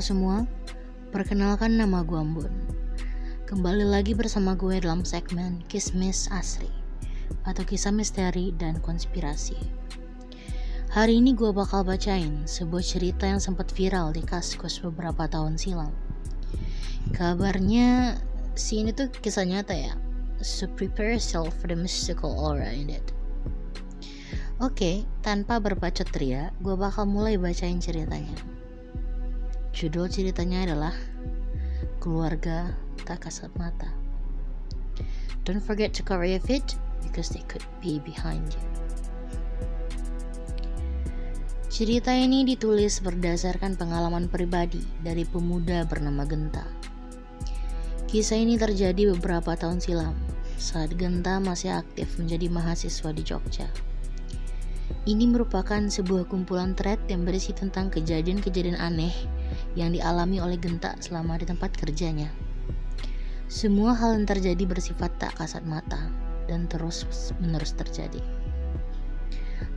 Semua, 0.00 0.48
perkenalkan 1.12 1.76
nama 1.76 2.00
gue 2.00 2.16
Ambon. 2.16 2.48
Kembali 3.44 3.84
lagi 3.84 4.16
bersama 4.16 4.56
gue 4.56 4.80
dalam 4.80 5.04
segmen 5.04 5.60
Kismis 5.68 6.24
Asri 6.32 6.72
atau 7.44 7.60
kisah 7.68 7.92
misteri 7.92 8.48
dan 8.56 8.80
konspirasi. 8.80 9.60
Hari 10.96 11.20
ini 11.20 11.36
gue 11.36 11.52
bakal 11.52 11.84
bacain 11.84 12.48
sebuah 12.48 12.80
cerita 12.80 13.28
yang 13.28 13.44
sempat 13.44 13.76
viral 13.76 14.16
di 14.16 14.24
Kaskus 14.24 14.80
beberapa 14.80 15.28
tahun 15.28 15.60
silam. 15.60 15.92
Kabarnya 17.12 18.16
si 18.56 18.80
ini 18.80 18.96
tuh 18.96 19.12
kisah 19.12 19.44
nyata 19.44 19.76
ya. 19.76 20.00
So 20.40 20.64
prepare 20.64 21.20
yourself 21.20 21.52
for 21.60 21.68
the 21.68 21.76
mystical 21.76 22.40
aura 22.40 22.72
in 22.72 22.88
it. 22.88 23.04
Oke, 24.64 25.04
tanpa 25.20 25.60
berbacot 25.60 26.08
ria, 26.16 26.56
gue 26.64 26.72
bakal 26.72 27.04
mulai 27.04 27.36
bacain 27.36 27.84
ceritanya. 27.84 28.49
Judul 29.70 30.10
ceritanya 30.10 30.66
adalah 30.66 30.94
Keluarga 32.02 32.74
Tak 33.06 33.30
Kasat 33.30 33.54
Mata. 33.54 33.86
Don't 35.46 35.62
forget 35.62 35.94
to 35.94 36.02
cover 36.02 36.26
your 36.26 36.42
feet 36.42 36.76
because 37.06 37.30
they 37.30 37.46
could 37.46 37.64
be 37.78 38.02
behind 38.02 38.44
you. 38.50 38.62
Cerita 41.70 42.12
ini 42.12 42.44
ditulis 42.44 43.00
berdasarkan 43.00 43.78
pengalaman 43.78 44.26
pribadi 44.26 44.82
dari 45.00 45.22
pemuda 45.24 45.86
bernama 45.86 46.26
Genta. 46.26 46.66
Kisah 48.10 48.36
ini 48.42 48.58
terjadi 48.58 49.14
beberapa 49.14 49.54
tahun 49.54 49.78
silam 49.78 50.18
saat 50.60 50.92
Genta 50.98 51.40
masih 51.40 51.72
aktif 51.78 52.18
menjadi 52.18 52.50
mahasiswa 52.52 53.10
di 53.14 53.22
Jogja. 53.24 53.70
Ini 55.08 55.24
merupakan 55.30 55.80
sebuah 55.80 56.28
kumpulan 56.28 56.76
thread 56.76 57.00
yang 57.08 57.24
berisi 57.24 57.56
tentang 57.56 57.88
kejadian-kejadian 57.88 58.76
aneh 58.76 59.14
yang 59.78 59.94
dialami 59.94 60.42
oleh 60.42 60.58
Genta 60.58 60.98
selama 60.98 61.38
di 61.38 61.46
tempat 61.46 61.74
kerjanya. 61.74 62.30
Semua 63.50 63.98
hal 63.98 64.14
yang 64.14 64.26
terjadi 64.30 64.62
bersifat 64.66 65.10
tak 65.18 65.34
kasat 65.38 65.66
mata 65.66 66.10
dan 66.46 66.70
terus 66.70 67.06
menerus 67.42 67.74
terjadi. 67.74 68.22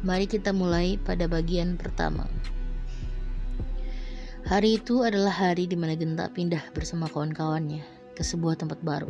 Mari 0.06 0.30
kita 0.30 0.54
mulai 0.54 1.02
pada 1.02 1.26
bagian 1.26 1.80
pertama. 1.80 2.30
Hari 4.44 4.84
itu 4.84 5.08
adalah 5.08 5.32
hari 5.32 5.66
di 5.66 5.80
mana 5.80 5.96
Genta 5.96 6.28
pindah 6.28 6.62
bersama 6.76 7.08
kawan-kawannya 7.08 7.82
ke 8.14 8.22
sebuah 8.22 8.60
tempat 8.60 8.84
baru. 8.84 9.10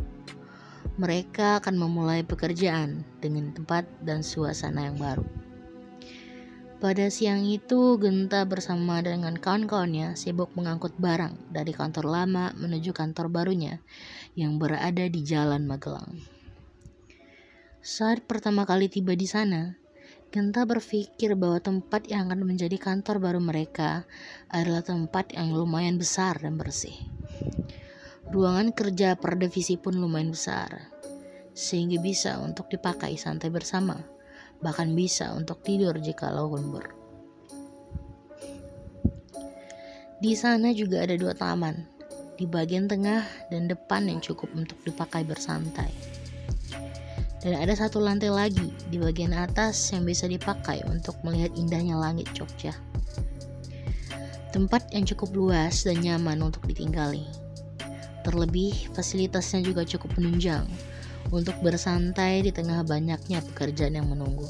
Mereka 0.94 1.58
akan 1.58 1.74
memulai 1.74 2.22
pekerjaan 2.22 3.02
dengan 3.18 3.50
tempat 3.50 3.82
dan 4.06 4.22
suasana 4.22 4.86
yang 4.86 4.96
baru. 4.96 5.43
Pada 6.84 7.08
siang 7.08 7.48
itu, 7.48 7.96
Genta 7.96 8.44
bersama 8.44 9.00
dengan 9.00 9.40
kawan-kawannya 9.40 10.20
sibuk 10.20 10.52
mengangkut 10.52 10.92
barang 11.00 11.48
dari 11.48 11.72
kantor 11.72 12.04
lama 12.04 12.52
menuju 12.60 12.92
kantor 12.92 13.32
barunya 13.32 13.80
yang 14.36 14.60
berada 14.60 15.08
di 15.08 15.24
Jalan 15.24 15.64
Magelang. 15.64 16.20
Saat 17.80 18.28
pertama 18.28 18.68
kali 18.68 18.92
tiba 18.92 19.16
di 19.16 19.24
sana, 19.24 19.80
Genta 20.28 20.68
berpikir 20.68 21.32
bahwa 21.40 21.56
tempat 21.56 22.04
yang 22.04 22.28
akan 22.28 22.44
menjadi 22.44 22.76
kantor 22.76 23.16
baru 23.16 23.40
mereka 23.40 24.04
adalah 24.52 24.84
tempat 24.84 25.32
yang 25.32 25.56
lumayan 25.56 25.96
besar 25.96 26.36
dan 26.36 26.60
bersih. 26.60 27.00
Ruangan 28.28 28.76
kerja 28.76 29.16
per 29.16 29.40
divisi 29.40 29.80
pun 29.80 29.96
lumayan 29.96 30.36
besar, 30.36 30.92
sehingga 31.56 31.96
bisa 31.96 32.36
untuk 32.44 32.68
dipakai 32.68 33.16
santai 33.16 33.48
bersama 33.48 34.13
bahkan 34.60 34.92
bisa 34.92 35.32
untuk 35.34 35.64
tidur 35.64 35.96
jika 35.98 36.30
lembur. 36.30 36.94
Di 40.22 40.32
sana 40.38 40.70
juga 40.72 41.04
ada 41.04 41.18
dua 41.18 41.34
taman, 41.34 41.84
di 42.40 42.46
bagian 42.48 42.88
tengah 42.88 43.26
dan 43.50 43.68
depan 43.68 44.08
yang 44.08 44.22
cukup 44.22 44.50
untuk 44.56 44.78
dipakai 44.86 45.26
bersantai. 45.26 45.90
Dan 47.44 47.60
ada 47.60 47.76
satu 47.76 48.00
lantai 48.00 48.32
lagi 48.32 48.72
di 48.88 48.96
bagian 48.96 49.36
atas 49.36 49.92
yang 49.92 50.08
bisa 50.08 50.24
dipakai 50.24 50.80
untuk 50.88 51.20
melihat 51.20 51.52
indahnya 51.60 51.92
langit 52.00 52.24
Jogja. 52.32 52.72
Tempat 54.48 54.96
yang 54.96 55.04
cukup 55.04 55.34
luas 55.36 55.84
dan 55.84 56.00
nyaman 56.00 56.40
untuk 56.40 56.64
ditinggali. 56.64 57.28
Terlebih, 58.24 58.96
fasilitasnya 58.96 59.60
juga 59.60 59.84
cukup 59.84 60.16
menunjang, 60.16 60.64
untuk 61.34 61.58
bersantai 61.58 62.46
di 62.46 62.54
tengah 62.54 62.86
banyaknya 62.86 63.42
pekerjaan 63.50 63.98
yang 63.98 64.06
menunggu. 64.06 64.46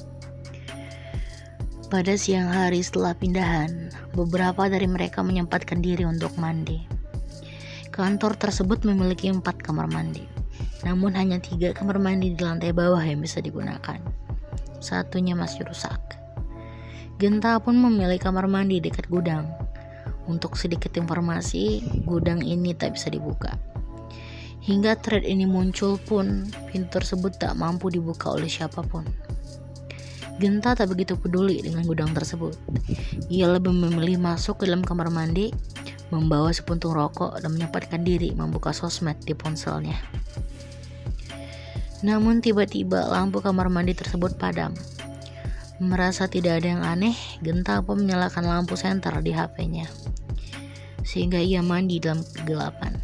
Pada 1.88 2.12
siang 2.20 2.52
hari 2.52 2.84
setelah 2.84 3.16
pindahan, 3.16 3.88
beberapa 4.12 4.68
dari 4.68 4.84
mereka 4.84 5.24
menyempatkan 5.24 5.80
diri 5.80 6.04
untuk 6.04 6.36
mandi. 6.36 6.84
Kantor 7.88 8.36
tersebut 8.36 8.84
memiliki 8.84 9.32
empat 9.32 9.64
kamar 9.64 9.88
mandi, 9.88 10.28
namun 10.84 11.16
hanya 11.16 11.40
tiga 11.40 11.72
kamar 11.72 11.96
mandi 11.96 12.36
di 12.36 12.40
lantai 12.42 12.76
bawah 12.76 13.00
yang 13.00 13.24
bisa 13.24 13.40
digunakan. 13.40 14.02
Satunya 14.84 15.32
masih 15.32 15.64
rusak. 15.64 16.20
Genta 17.16 17.56
pun 17.62 17.78
memilih 17.78 18.18
kamar 18.20 18.50
mandi 18.50 18.82
dekat 18.82 19.08
gudang. 19.08 19.48
Untuk 20.26 20.58
sedikit 20.58 20.90
informasi, 20.98 21.84
gudang 22.04 22.42
ini 22.42 22.74
tak 22.74 22.98
bisa 22.98 23.08
dibuka. 23.08 23.54
Hingga 24.64 24.96
thread 25.04 25.28
ini 25.28 25.44
muncul 25.44 26.00
pun, 26.00 26.48
pintu 26.72 26.96
tersebut 26.96 27.36
tak 27.36 27.52
mampu 27.52 27.92
dibuka 27.92 28.32
oleh 28.32 28.48
siapa 28.48 28.80
pun. 28.80 29.04
Genta 30.40 30.72
tak 30.72 30.88
begitu 30.88 31.20
peduli 31.20 31.60
dengan 31.60 31.84
gudang 31.84 32.16
tersebut. 32.16 32.56
Ia 33.28 33.52
lebih 33.52 33.76
memilih 33.76 34.16
masuk 34.16 34.64
ke 34.64 34.64
dalam 34.64 34.80
kamar 34.80 35.12
mandi, 35.12 35.52
membawa 36.08 36.48
sepuntung 36.48 36.96
rokok 36.96 37.44
dan 37.44 37.52
menyempatkan 37.52 38.08
diri 38.08 38.32
membuka 38.32 38.72
sosmed 38.72 39.20
di 39.28 39.36
ponselnya. 39.36 40.00
Namun 42.00 42.40
tiba-tiba 42.40 43.04
lampu 43.04 43.44
kamar 43.44 43.68
mandi 43.68 43.92
tersebut 43.92 44.40
padam. 44.40 44.72
Merasa 45.76 46.24
tidak 46.24 46.64
ada 46.64 46.68
yang 46.72 46.80
aneh, 46.88 47.12
Genta 47.44 47.84
pun 47.84 48.00
menyalakan 48.00 48.48
lampu 48.48 48.80
senter 48.80 49.12
di 49.20 49.36
HP-nya. 49.36 49.92
Sehingga 51.04 51.36
ia 51.36 51.60
mandi 51.60 52.00
dalam 52.00 52.24
kegelapan. 52.24 53.03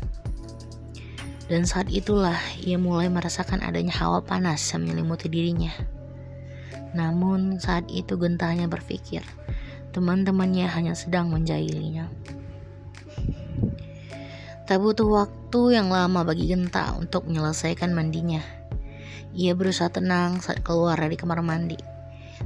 Dan 1.50 1.66
saat 1.66 1.90
itulah 1.90 2.38
ia 2.62 2.78
mulai 2.78 3.10
merasakan 3.10 3.58
adanya 3.66 3.90
hawa 3.98 4.22
panas 4.22 4.62
yang 4.70 4.86
menyelimuti 4.86 5.26
dirinya. 5.26 5.74
Namun 6.94 7.58
saat 7.58 7.90
itu 7.90 8.14
gentahnya 8.14 8.70
berpikir, 8.70 9.26
teman-temannya 9.90 10.70
hanya 10.70 10.94
sedang 10.94 11.26
menjahilinya. 11.26 12.06
Tak 14.62 14.78
butuh 14.78 15.10
waktu 15.10 15.74
yang 15.74 15.90
lama 15.90 16.22
bagi 16.22 16.46
Genta 16.46 16.94
untuk 16.94 17.26
menyelesaikan 17.26 17.90
mandinya. 17.90 18.46
Ia 19.34 19.58
berusaha 19.58 19.90
tenang 19.90 20.38
saat 20.38 20.62
keluar 20.62 20.94
dari 20.94 21.18
kamar 21.18 21.42
mandi. 21.42 21.74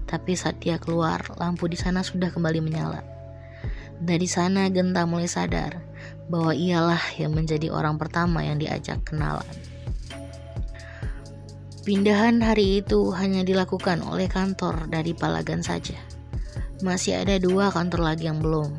Tapi 0.09 0.33
saat 0.33 0.65
dia 0.65 0.81
keluar, 0.81 1.21
lampu 1.37 1.69
di 1.69 1.77
sana 1.77 2.01
sudah 2.01 2.33
kembali 2.33 2.65
menyala. 2.65 3.05
Dari 4.01 4.25
sana 4.25 4.73
Genta 4.73 5.05
mulai 5.05 5.29
sadar 5.29 5.94
bahwa 6.29 6.57
ialah 6.57 7.01
yang 7.21 7.37
menjadi 7.37 7.69
orang 7.69 8.01
pertama 8.01 8.41
yang 8.41 8.57
diajak 8.57 9.05
kenalan. 9.05 9.45
Pindahan 11.85 12.41
hari 12.41 12.81
itu 12.81 13.13
hanya 13.13 13.45
dilakukan 13.45 14.01
oleh 14.01 14.25
kantor 14.25 14.89
dari 14.89 15.13
Palagan 15.13 15.61
saja. 15.61 16.01
Masih 16.81 17.21
ada 17.21 17.37
dua 17.37 17.69
kantor 17.69 18.09
lagi 18.09 18.25
yang 18.25 18.41
belum. 18.41 18.73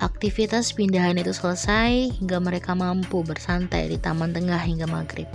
Aktivitas 0.00 0.72
pindahan 0.72 1.20
itu 1.20 1.36
selesai 1.36 2.08
hingga 2.16 2.40
mereka 2.40 2.72
mampu 2.72 3.20
bersantai 3.20 3.92
di 3.92 4.00
taman 4.00 4.32
tengah 4.32 4.58
hingga 4.64 4.88
maghrib. 4.88 5.28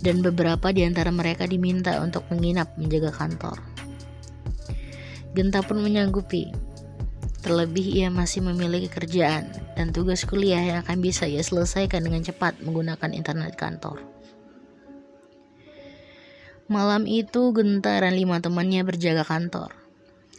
Dan 0.00 0.24
beberapa 0.24 0.72
di 0.72 0.88
antara 0.88 1.12
mereka 1.12 1.44
diminta 1.44 2.00
untuk 2.00 2.24
menginap 2.32 2.72
menjaga 2.80 3.12
kantor. 3.12 3.60
Genta 5.36 5.60
pun 5.60 5.84
menyanggupi 5.84 6.69
Terlebih 7.40 8.04
ia 8.04 8.12
masih 8.12 8.44
memiliki 8.44 8.92
kerjaan 8.92 9.48
dan 9.72 9.96
tugas 9.96 10.28
kuliah 10.28 10.60
yang 10.60 10.78
akan 10.84 11.00
bisa 11.00 11.24
ia 11.24 11.40
selesaikan 11.40 12.04
dengan 12.04 12.20
cepat 12.20 12.60
menggunakan 12.60 13.16
internet 13.16 13.56
kantor. 13.56 14.04
Malam 16.68 17.08
itu 17.08 17.50
Genta 17.56 17.96
dan 17.96 18.12
lima 18.12 18.44
temannya 18.44 18.84
berjaga 18.84 19.24
kantor. 19.24 19.72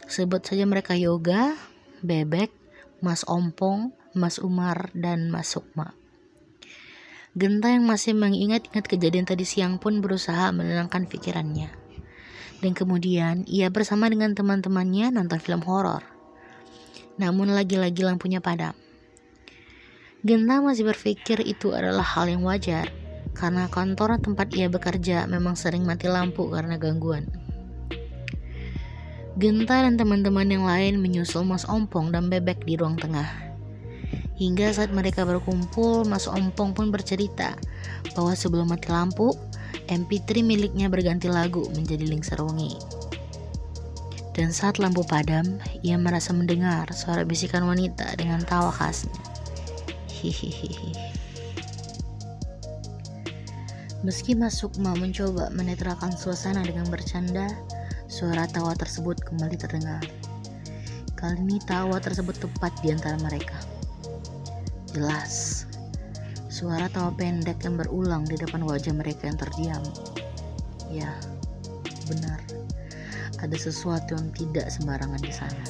Sebut 0.06 0.45
saja 0.45 0.63
mereka 0.69 0.94
Yoga, 0.94 1.57
Bebek, 2.06 2.53
Mas 3.01 3.25
Ompong, 3.25 3.98
Mas 4.13 4.38
Umar, 4.38 4.94
dan 4.94 5.33
Mas 5.33 5.50
Sukma. 5.50 5.98
Genta 7.33 7.74
yang 7.74 7.89
masih 7.89 8.13
mengingat-ingat 8.13 8.86
kejadian 8.86 9.25
tadi 9.25 9.44
siang 9.44 9.81
pun 9.81 10.06
berusaha 10.06 10.53
menenangkan 10.53 11.09
pikirannya. 11.09 11.74
Dan 12.62 12.77
kemudian 12.77 13.42
ia 13.50 13.74
bersama 13.74 14.06
dengan 14.06 14.38
teman-temannya 14.38 15.09
nonton 15.09 15.42
film 15.42 15.65
horor 15.65 16.21
namun 17.19 17.52
lagi-lagi 17.52 18.06
lampunya 18.06 18.40
padam. 18.40 18.75
Genta 20.22 20.62
masih 20.62 20.86
berpikir 20.86 21.42
itu 21.42 21.74
adalah 21.74 22.06
hal 22.06 22.30
yang 22.30 22.46
wajar, 22.46 22.94
karena 23.34 23.66
kantor 23.72 24.22
tempat 24.22 24.54
ia 24.54 24.69
bekerja 24.69 25.25
memang 25.25 25.58
sering 25.58 25.81
mati 25.81 26.06
lampu 26.06 26.46
karena 26.52 26.78
gangguan. 26.78 27.25
Genta 29.40 29.81
dan 29.81 29.98
teman-teman 29.98 30.46
yang 30.46 30.68
lain 30.68 31.02
menyusul 31.02 31.42
Mas 31.42 31.66
Ompong 31.66 32.13
dan 32.13 32.30
Bebek 32.30 32.62
di 32.68 32.78
ruang 32.78 33.00
tengah. 33.00 33.25
Hingga 34.38 34.75
saat 34.75 34.94
mereka 34.94 35.25
berkumpul, 35.25 36.06
Mas 36.06 36.30
Ompong 36.30 36.78
pun 36.78 36.94
bercerita 36.94 37.58
bahwa 38.13 38.36
sebelum 38.38 38.69
mati 38.69 38.92
lampu, 38.94 39.34
MP3 39.90 40.46
miliknya 40.46 40.92
berganti 40.92 41.31
lagu 41.31 41.66
menjadi 41.74 42.06
Ling 42.06 42.22
Serungi. 42.22 42.75
Dan 44.31 44.56
saat 44.56 44.80
lampu 44.80 45.04
padam, 45.04 45.60
ia 45.83 46.00
merasa 46.00 46.31
mendengar 46.31 46.88
suara 46.95 47.28
bisikan 47.28 47.68
wanita 47.68 48.16
dengan 48.16 48.39
tawa 48.48 48.72
khasnya. 48.72 49.12
Hihihi. 50.07 51.12
Meski 54.01 54.33
Mas 54.33 54.57
Sukma 54.57 54.98
mencoba 54.98 55.54
menetralkan 55.54 56.16
suasana 56.18 56.66
dengan 56.66 56.89
bercanda, 56.89 57.45
suara 58.10 58.50
tawa 58.50 58.74
tersebut 58.74 59.19
kembali 59.22 59.54
terdengar. 59.60 60.01
Kali 61.13 61.38
ini 61.38 61.62
tawa 61.69 62.01
tersebut 62.01 62.34
tepat 62.42 62.74
di 62.81 62.89
antara 62.89 63.13
mereka. 63.22 63.54
Jelas, 64.89 65.69
suara 66.50 66.89
tawa 66.89 67.13
pendek 67.13 67.62
yang 67.62 67.77
berulang 67.77 68.25
di 68.25 68.42
depan 68.42 68.66
wajah 68.66 68.95
mereka 68.98 69.30
yang 69.30 69.38
terdiam. 69.38 69.84
Ya, 70.89 71.13
benar. 72.10 72.61
Ada 73.42 73.58
sesuatu 73.58 74.14
yang 74.14 74.30
tidak 74.38 74.70
sembarangan 74.70 75.18
di 75.18 75.34
sana. 75.34 75.66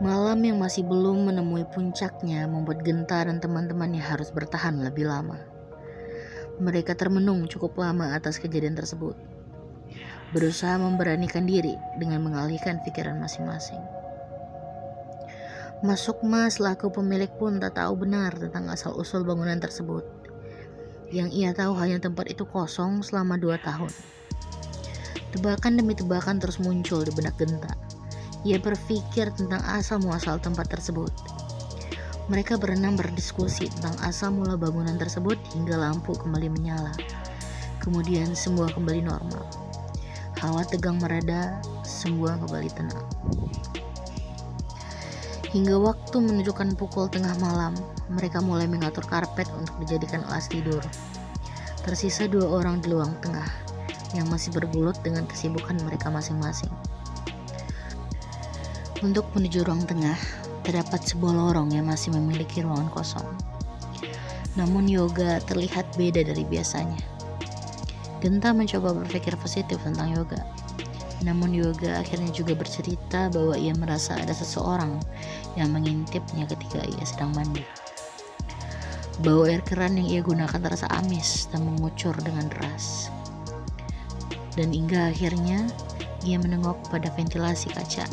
Malam 0.00 0.40
yang 0.44 0.56
masih 0.60 0.84
belum 0.84 1.28
menemui 1.28 1.64
puncaknya 1.68 2.48
membuat 2.48 2.84
Genta 2.84 3.24
dan 3.24 3.40
teman-temannya 3.40 4.00
harus 4.00 4.32
bertahan 4.32 4.80
lebih 4.80 5.08
lama. 5.08 5.40
Mereka 6.60 6.92
termenung 6.92 7.48
cukup 7.48 7.80
lama 7.80 8.12
atas 8.12 8.36
kejadian 8.36 8.76
tersebut. 8.76 9.16
Berusaha 10.36 10.76
memberanikan 10.76 11.48
diri 11.48 11.76
dengan 11.96 12.20
mengalihkan 12.24 12.84
pikiran 12.84 13.16
masing-masing. 13.16 13.80
Masuk 15.80 16.20
mas 16.20 16.60
selaku 16.60 16.92
pemilik 16.92 17.32
pun 17.40 17.56
tak 17.56 17.80
tahu 17.80 18.04
benar 18.04 18.36
tentang 18.36 18.68
asal-usul 18.68 19.24
bangunan 19.24 19.56
tersebut. 19.56 20.04
Yang 21.08 21.28
ia 21.32 21.50
tahu 21.56 21.72
hanya 21.80 21.96
tempat 21.96 22.28
itu 22.28 22.44
kosong 22.44 23.00
selama 23.00 23.40
dua 23.40 23.56
tahun. 23.56 23.88
Tebakan 25.30 25.78
demi 25.78 25.94
tebakan 25.94 26.42
terus 26.42 26.58
muncul 26.58 27.06
di 27.06 27.14
benak 27.14 27.38
Genta. 27.38 27.70
Ia 28.42 28.58
berpikir 28.58 29.30
tentang 29.36 29.62
asal 29.62 30.02
muasal 30.02 30.42
tempat 30.42 30.66
tersebut. 30.66 31.12
Mereka 32.26 32.58
berenam 32.58 32.98
berdiskusi 32.98 33.70
tentang 33.70 33.94
asal 34.02 34.34
mula 34.34 34.58
bangunan 34.58 34.98
tersebut 34.98 35.38
hingga 35.54 35.78
lampu 35.78 36.18
kembali 36.18 36.50
menyala. 36.50 36.94
Kemudian 37.78 38.34
semua 38.34 38.66
kembali 38.74 39.06
normal. 39.06 39.46
Hawa 40.42 40.66
tegang 40.66 40.98
mereda, 40.98 41.62
semua 41.86 42.34
kembali 42.40 42.70
tenang. 42.74 43.06
Hingga 45.50 45.76
waktu 45.78 46.16
menunjukkan 46.22 46.78
pukul 46.78 47.10
tengah 47.10 47.34
malam, 47.42 47.74
mereka 48.10 48.38
mulai 48.38 48.70
mengatur 48.70 49.02
karpet 49.06 49.46
untuk 49.58 49.74
dijadikan 49.82 50.22
alas 50.30 50.46
tidur. 50.46 50.82
Tersisa 51.82 52.30
dua 52.30 52.46
orang 52.46 52.78
di 52.78 52.94
luang 52.94 53.14
tengah 53.18 53.69
yang 54.16 54.26
masih 54.28 54.50
bergulut 54.54 54.98
dengan 55.02 55.26
kesibukan 55.26 55.78
mereka 55.82 56.10
masing-masing. 56.10 56.70
Untuk 59.00 59.24
menuju 59.32 59.64
ruang 59.64 59.86
tengah, 59.88 60.16
terdapat 60.66 61.00
sebuah 61.06 61.32
lorong 61.32 61.72
yang 61.72 61.88
masih 61.88 62.12
memiliki 62.12 62.60
ruangan 62.60 62.92
kosong. 62.92 63.28
Namun 64.58 64.90
yoga 64.90 65.40
terlihat 65.48 65.88
beda 65.96 66.26
dari 66.26 66.44
biasanya. 66.44 67.00
Genta 68.20 68.52
mencoba 68.52 68.92
berpikir 68.92 69.32
positif 69.40 69.80
tentang 69.80 70.12
yoga. 70.12 70.44
Namun 71.20 71.52
Yoga 71.52 72.00
akhirnya 72.00 72.32
juga 72.32 72.56
bercerita 72.56 73.28
bahwa 73.28 73.52
ia 73.52 73.76
merasa 73.76 74.16
ada 74.16 74.32
seseorang 74.32 74.96
yang 75.52 75.68
mengintipnya 75.76 76.48
ketika 76.48 76.80
ia 76.80 77.04
sedang 77.04 77.36
mandi. 77.36 77.64
Bau 79.20 79.44
air 79.44 79.60
keran 79.60 80.00
yang 80.00 80.08
ia 80.08 80.20
gunakan 80.24 80.56
terasa 80.56 80.88
amis 80.96 81.44
dan 81.52 81.68
mengucur 81.68 82.16
dengan 82.24 82.48
deras. 82.48 83.12
Dan 84.60 84.76
hingga 84.76 85.08
akhirnya 85.08 85.64
ia 86.20 86.36
menengok 86.36 86.92
pada 86.92 87.08
ventilasi 87.16 87.72
kaca. 87.72 88.04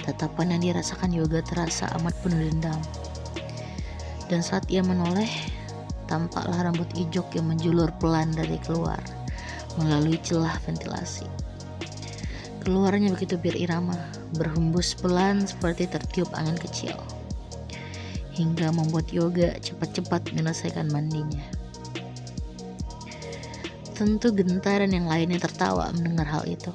Tatapan 0.00 0.56
yang 0.56 0.72
dirasakan 0.72 1.12
Yoga 1.12 1.44
terasa 1.44 1.92
amat 2.00 2.16
penuh 2.24 2.48
dendam. 2.48 2.80
Dan 4.32 4.40
saat 4.40 4.64
ia 4.72 4.80
menoleh, 4.80 5.28
tampaklah 6.08 6.64
rambut 6.64 6.88
ijok 6.96 7.36
yang 7.36 7.52
menjulur 7.52 7.92
pelan 8.00 8.32
dari 8.32 8.56
keluar 8.64 8.96
melalui 9.76 10.16
celah 10.24 10.56
ventilasi. 10.64 11.28
Keluarnya 12.64 13.12
begitu 13.12 13.36
berirama, 13.36 14.00
berhembus 14.40 14.96
pelan 14.96 15.44
seperti 15.44 15.84
tertiup 15.84 16.32
angin 16.32 16.56
kecil. 16.56 16.96
Hingga 18.40 18.72
membuat 18.72 19.12
Yoga 19.12 19.52
cepat-cepat 19.60 20.32
menyelesaikan 20.32 20.88
mandinya. 20.88 21.59
Tentu 24.00 24.32
Gentar 24.32 24.80
dan 24.80 24.96
yang 24.96 25.04
lainnya 25.04 25.36
tertawa 25.36 25.92
mendengar 25.92 26.24
hal 26.24 26.48
itu, 26.48 26.72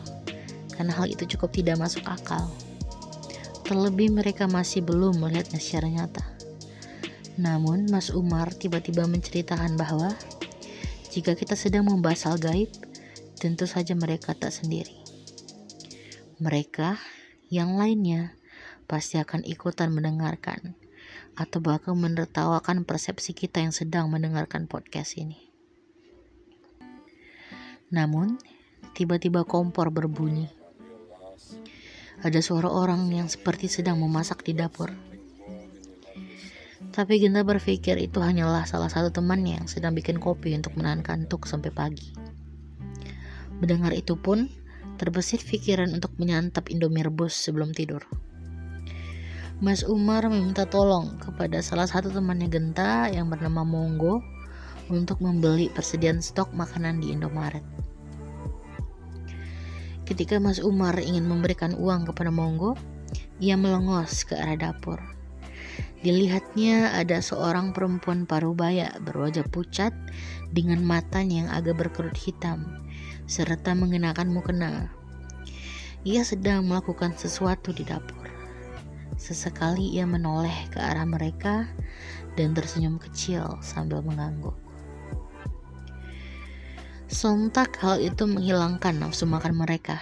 karena 0.78 0.94
hal 0.94 1.10
itu 1.10 1.26
cukup 1.34 1.50
tidak 1.58 1.82
masuk 1.82 2.06
akal. 2.06 2.46
Terlebih 3.66 4.14
mereka 4.14 4.46
masih 4.46 4.86
belum 4.86 5.18
melihatnya 5.18 5.58
secara 5.58 5.90
nyata. 5.90 6.22
Namun 7.42 7.90
Mas 7.90 8.14
Umar 8.14 8.54
tiba-tiba 8.54 9.10
menceritakan 9.10 9.74
bahwa 9.74 10.14
jika 11.10 11.34
kita 11.34 11.58
sedang 11.58 11.90
membahas 11.90 12.30
hal 12.30 12.38
gaib, 12.38 12.70
tentu 13.42 13.66
saja 13.66 13.98
mereka 13.98 14.38
tak 14.38 14.54
sendiri 14.54 15.06
mereka 16.36 17.00
yang 17.48 17.80
lainnya 17.80 18.36
pasti 18.92 19.16
akan 19.16 19.48
ikutan 19.48 19.88
mendengarkan 19.88 20.76
atau 21.40 21.64
bahkan 21.64 21.96
menertawakan 21.96 22.84
persepsi 22.84 23.32
kita 23.32 23.64
yang 23.64 23.72
sedang 23.72 24.12
mendengarkan 24.12 24.68
podcast 24.68 25.16
ini. 25.16 25.45
Namun, 27.94 28.42
tiba-tiba 28.98 29.46
kompor 29.46 29.94
berbunyi. 29.94 30.50
Ada 32.26 32.42
suara 32.42 32.72
orang 32.72 33.12
yang 33.14 33.30
seperti 33.30 33.70
sedang 33.70 34.02
memasak 34.02 34.42
di 34.42 34.58
dapur. 34.58 34.90
Tapi 36.96 37.20
Genta 37.20 37.44
berpikir 37.44 38.00
itu 38.00 38.24
hanyalah 38.24 38.64
salah 38.64 38.88
satu 38.88 39.12
temannya 39.12 39.60
yang 39.60 39.68
sedang 39.68 39.92
bikin 39.92 40.16
kopi 40.16 40.56
untuk 40.56 40.80
menahan 40.80 41.04
kantuk 41.04 41.44
sampai 41.44 41.70
pagi. 41.70 42.16
Mendengar 43.60 43.92
itu 43.92 44.16
pun, 44.16 44.48
terbesit 44.96 45.44
pikiran 45.44 45.92
untuk 45.92 46.16
menyantap 46.16 46.72
Indomie 46.72 47.04
rebus 47.04 47.36
sebelum 47.36 47.76
tidur. 47.76 48.08
Mas 49.60 49.88
Umar 49.88 50.28
meminta 50.28 50.68
tolong 50.68 51.16
kepada 51.20 51.64
salah 51.64 51.88
satu 51.88 52.12
temannya 52.12 52.48
Genta 52.52 53.08
yang 53.12 53.32
bernama 53.32 53.64
Monggo 53.64 54.24
untuk 54.90 55.22
membeli 55.22 55.72
persediaan 55.74 56.22
stok 56.22 56.54
makanan 56.54 57.02
di 57.02 57.14
Indomaret. 57.14 57.64
Ketika 60.06 60.38
Mas 60.38 60.62
Umar 60.62 60.94
ingin 61.02 61.26
memberikan 61.26 61.74
uang 61.74 62.06
kepada 62.14 62.30
Monggo, 62.30 62.78
ia 63.42 63.58
melengos 63.58 64.22
ke 64.22 64.38
arah 64.38 64.54
dapur. 64.54 65.02
Dilihatnya 66.06 66.94
ada 66.94 67.18
seorang 67.18 67.74
perempuan 67.74 68.30
parubaya 68.30 68.94
berwajah 69.02 69.50
pucat 69.50 69.90
dengan 70.54 70.86
matanya 70.86 71.36
yang 71.46 71.50
agak 71.50 71.82
berkerut 71.82 72.14
hitam 72.14 72.86
serta 73.26 73.74
mengenakan 73.74 74.30
mukena. 74.30 74.94
Ia 76.06 76.22
sedang 76.22 76.70
melakukan 76.70 77.18
sesuatu 77.18 77.74
di 77.74 77.82
dapur. 77.82 78.30
Sesekali 79.18 79.98
ia 79.98 80.06
menoleh 80.06 80.70
ke 80.70 80.78
arah 80.78 81.10
mereka 81.10 81.66
dan 82.38 82.54
tersenyum 82.54 83.02
kecil 83.02 83.58
sambil 83.66 84.06
mengangguk. 84.06 84.65
Sontak 87.06 87.78
hal 87.86 88.02
itu 88.02 88.26
menghilangkan 88.26 88.98
nafsu 88.98 89.30
makan 89.30 89.54
mereka. 89.54 90.02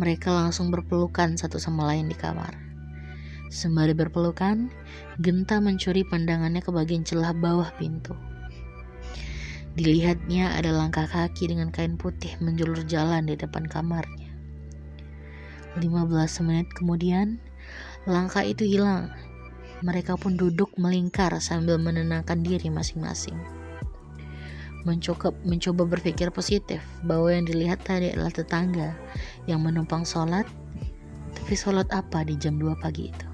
Mereka 0.00 0.32
langsung 0.32 0.72
berpelukan 0.72 1.36
satu 1.36 1.60
sama 1.60 1.84
lain 1.84 2.08
di 2.08 2.16
kamar. 2.16 2.56
Sembari 3.52 3.92
berpelukan, 3.92 4.72
Genta 5.20 5.60
mencuri 5.60 6.08
pandangannya 6.08 6.64
ke 6.64 6.72
bagian 6.72 7.04
celah 7.04 7.36
bawah 7.36 7.68
pintu. 7.76 8.16
Dilihatnya 9.76 10.56
ada 10.56 10.72
langkah 10.72 11.04
kaki 11.04 11.52
dengan 11.52 11.68
kain 11.68 12.00
putih 12.00 12.40
menjulur 12.40 12.88
jalan 12.88 13.28
di 13.28 13.36
depan 13.36 13.68
kamarnya. 13.68 14.32
15 15.76 15.84
menit 16.48 16.72
kemudian, 16.72 17.36
langkah 18.08 18.48
itu 18.48 18.64
hilang. 18.64 19.12
Mereka 19.84 20.16
pun 20.16 20.40
duduk 20.40 20.72
melingkar 20.80 21.36
sambil 21.44 21.76
menenangkan 21.76 22.40
diri 22.40 22.72
masing-masing. 22.72 23.57
Mencoba, 24.86 25.34
mencoba 25.42 25.82
berpikir 25.86 26.30
positif 26.30 26.78
bahwa 27.02 27.34
yang 27.34 27.46
dilihat 27.48 27.82
tadi 27.82 28.14
adalah 28.14 28.30
tetangga 28.30 28.94
yang 29.50 29.62
menumpang 29.62 30.06
sholat, 30.06 30.46
tapi 31.34 31.54
sholat 31.58 31.90
apa 31.90 32.22
di 32.22 32.38
jam 32.38 32.58
2 32.62 32.78
pagi 32.78 33.10
itu? 33.10 33.26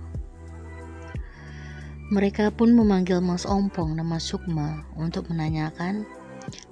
Mereka 2.13 2.53
pun 2.53 2.73
memanggil 2.77 3.21
Mas 3.25 3.49
Ompong 3.49 3.97
dan 3.97 4.05
Mas 4.05 4.29
Sukma 4.29 4.85
untuk 5.01 5.29
menanyakan 5.33 6.05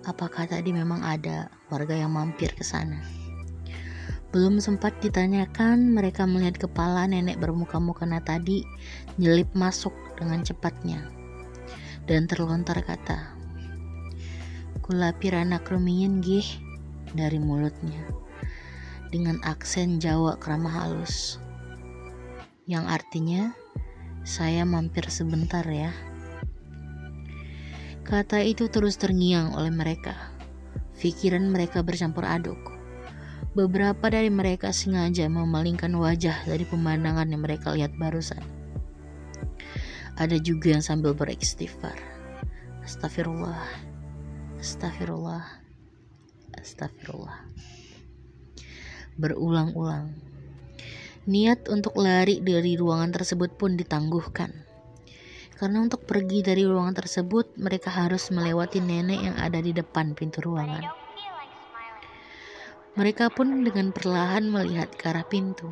apakah 0.05 0.45
tadi 0.45 0.73
memang 0.77 1.01
ada 1.01 1.49
warga 1.73 1.97
yang 1.97 2.13
mampir 2.13 2.53
ke 2.53 2.61
sana. 2.61 3.01
Belum 4.33 4.61
sempat 4.61 4.97
ditanyakan, 5.05 5.93
mereka 5.93 6.25
melihat 6.25 6.69
kepala 6.69 7.05
nenek 7.05 7.37
bermuka 7.37 7.77
mukena 7.77 8.17
tadi 8.21 8.65
nyelip 9.21 9.49
masuk 9.53 9.93
dengan 10.17 10.41
cepatnya. 10.41 11.05
Dan 12.09 12.25
terlontar 12.25 12.81
kata, 12.81 13.37
Kula 14.93 15.09
pirana 15.17 15.57
krumiyin 15.57 16.21
gih 16.21 16.45
dari 17.17 17.41
mulutnya 17.41 18.05
dengan 19.09 19.41
aksen 19.41 19.97
Jawa 19.97 20.37
keramah 20.37 20.85
halus 20.85 21.41
yang 22.69 22.85
artinya 22.85 23.57
saya 24.29 24.69
mampir 24.69 25.09
sebentar 25.09 25.65
ya. 25.65 25.97
Kata 28.05 28.45
itu 28.45 28.69
terus 28.69 29.01
terngiang 29.01 29.57
oleh 29.57 29.73
mereka. 29.73 30.13
Pikiran 31.01 31.49
mereka 31.49 31.81
bercampur 31.81 32.29
aduk. 32.29 32.61
Beberapa 33.57 34.13
dari 34.13 34.29
mereka 34.29 34.77
sengaja 34.77 35.25
memalingkan 35.25 35.97
wajah 35.97 36.37
dari 36.45 36.69
pemandangan 36.69 37.33
yang 37.33 37.41
mereka 37.41 37.73
lihat 37.73 37.97
barusan. 37.97 38.45
Ada 40.21 40.37
juga 40.37 40.77
yang 40.77 40.85
sambil 40.85 41.17
beristighfar. 41.17 41.97
Astagfirullah. 42.85 43.82
Astagfirullah. 44.63 45.43
Astagfirullah. 46.55 47.51
Berulang-ulang. 49.19 50.15
Niat 51.27 51.67
untuk 51.67 51.99
lari 51.99 52.39
dari 52.39 52.79
ruangan 52.79 53.11
tersebut 53.11 53.59
pun 53.59 53.75
ditangguhkan 53.75 54.73
karena 55.63 55.79
untuk 55.79 56.03
pergi 56.11 56.43
dari 56.43 56.67
ruangan 56.67 57.07
tersebut, 57.07 57.55
mereka 57.55 57.87
harus 57.87 58.35
melewati 58.35 58.83
nenek 58.83 59.31
yang 59.31 59.37
ada 59.39 59.63
di 59.63 59.71
depan 59.71 60.11
pintu 60.11 60.43
ruangan. 60.43 60.91
Mereka 62.99 63.31
pun 63.31 63.63
dengan 63.63 63.95
perlahan 63.95 64.43
melihat 64.51 64.91
ke 64.91 65.15
arah 65.15 65.23
pintu. 65.23 65.71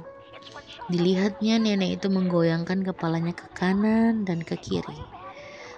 Dilihatnya 0.87 1.59
nenek 1.59 1.99
itu 1.99 2.06
menggoyangkan 2.06 2.87
kepalanya 2.87 3.35
ke 3.35 3.50
kanan 3.50 4.23
dan 4.23 4.47
ke 4.47 4.54
kiri. 4.62 5.19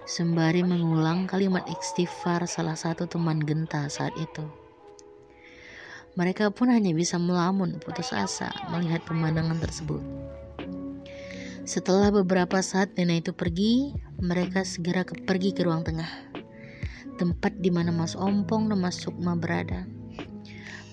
Sembari 0.03 0.67
mengulang 0.67 1.31
kalimat 1.31 1.63
istighfar 1.71 2.43
salah 2.51 2.75
satu 2.75 3.07
teman 3.07 3.39
Genta 3.39 3.87
saat 3.87 4.11
itu. 4.19 4.43
Mereka 6.19 6.51
pun 6.51 6.75
hanya 6.75 6.91
bisa 6.91 7.23
melamun 7.23 7.79
putus 7.79 8.11
asa 8.11 8.51
melihat 8.75 9.07
pemandangan 9.07 9.63
tersebut. 9.63 10.03
Setelah 11.63 12.11
beberapa 12.11 12.59
saat 12.59 12.99
nenek 12.99 13.31
itu 13.31 13.33
pergi, 13.33 13.73
mereka 14.19 14.67
segera 14.67 15.07
ke 15.07 15.23
pergi 15.23 15.55
ke 15.55 15.63
ruang 15.63 15.87
tengah, 15.87 16.11
tempat 17.23 17.63
di 17.63 17.71
mana 17.71 17.95
Mas 17.95 18.19
Ompong 18.19 18.75
dan 18.75 18.83
Mas 18.83 18.99
Sukma 18.99 19.39
berada. 19.39 19.87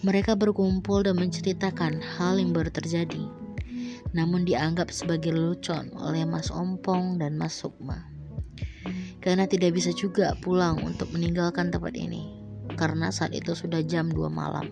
Mereka 0.05 0.37
berkumpul 0.37 1.09
dan 1.09 1.17
menceritakan 1.17 1.97
hal 1.99 2.37
yang 2.37 2.53
baru 2.53 2.69
terjadi, 2.69 3.25
namun 4.13 4.45
dianggap 4.45 4.93
sebagai 4.93 5.33
lelucon 5.33 5.89
oleh 5.97 6.23
Mas 6.29 6.53
Ompong 6.53 7.17
dan 7.17 7.35
Mas 7.35 7.57
Sukma. 7.57 8.18
Karena 9.19 9.45
tidak 9.45 9.75
bisa 9.75 9.91
juga 9.91 10.31
pulang 10.39 10.79
untuk 10.81 11.11
meninggalkan 11.11 11.69
tempat 11.69 11.91
ini, 11.99 12.31
karena 12.79 13.11
saat 13.11 13.35
itu 13.35 13.51
sudah 13.51 13.83
jam 13.83 14.07
2 14.07 14.31
malam. 14.31 14.71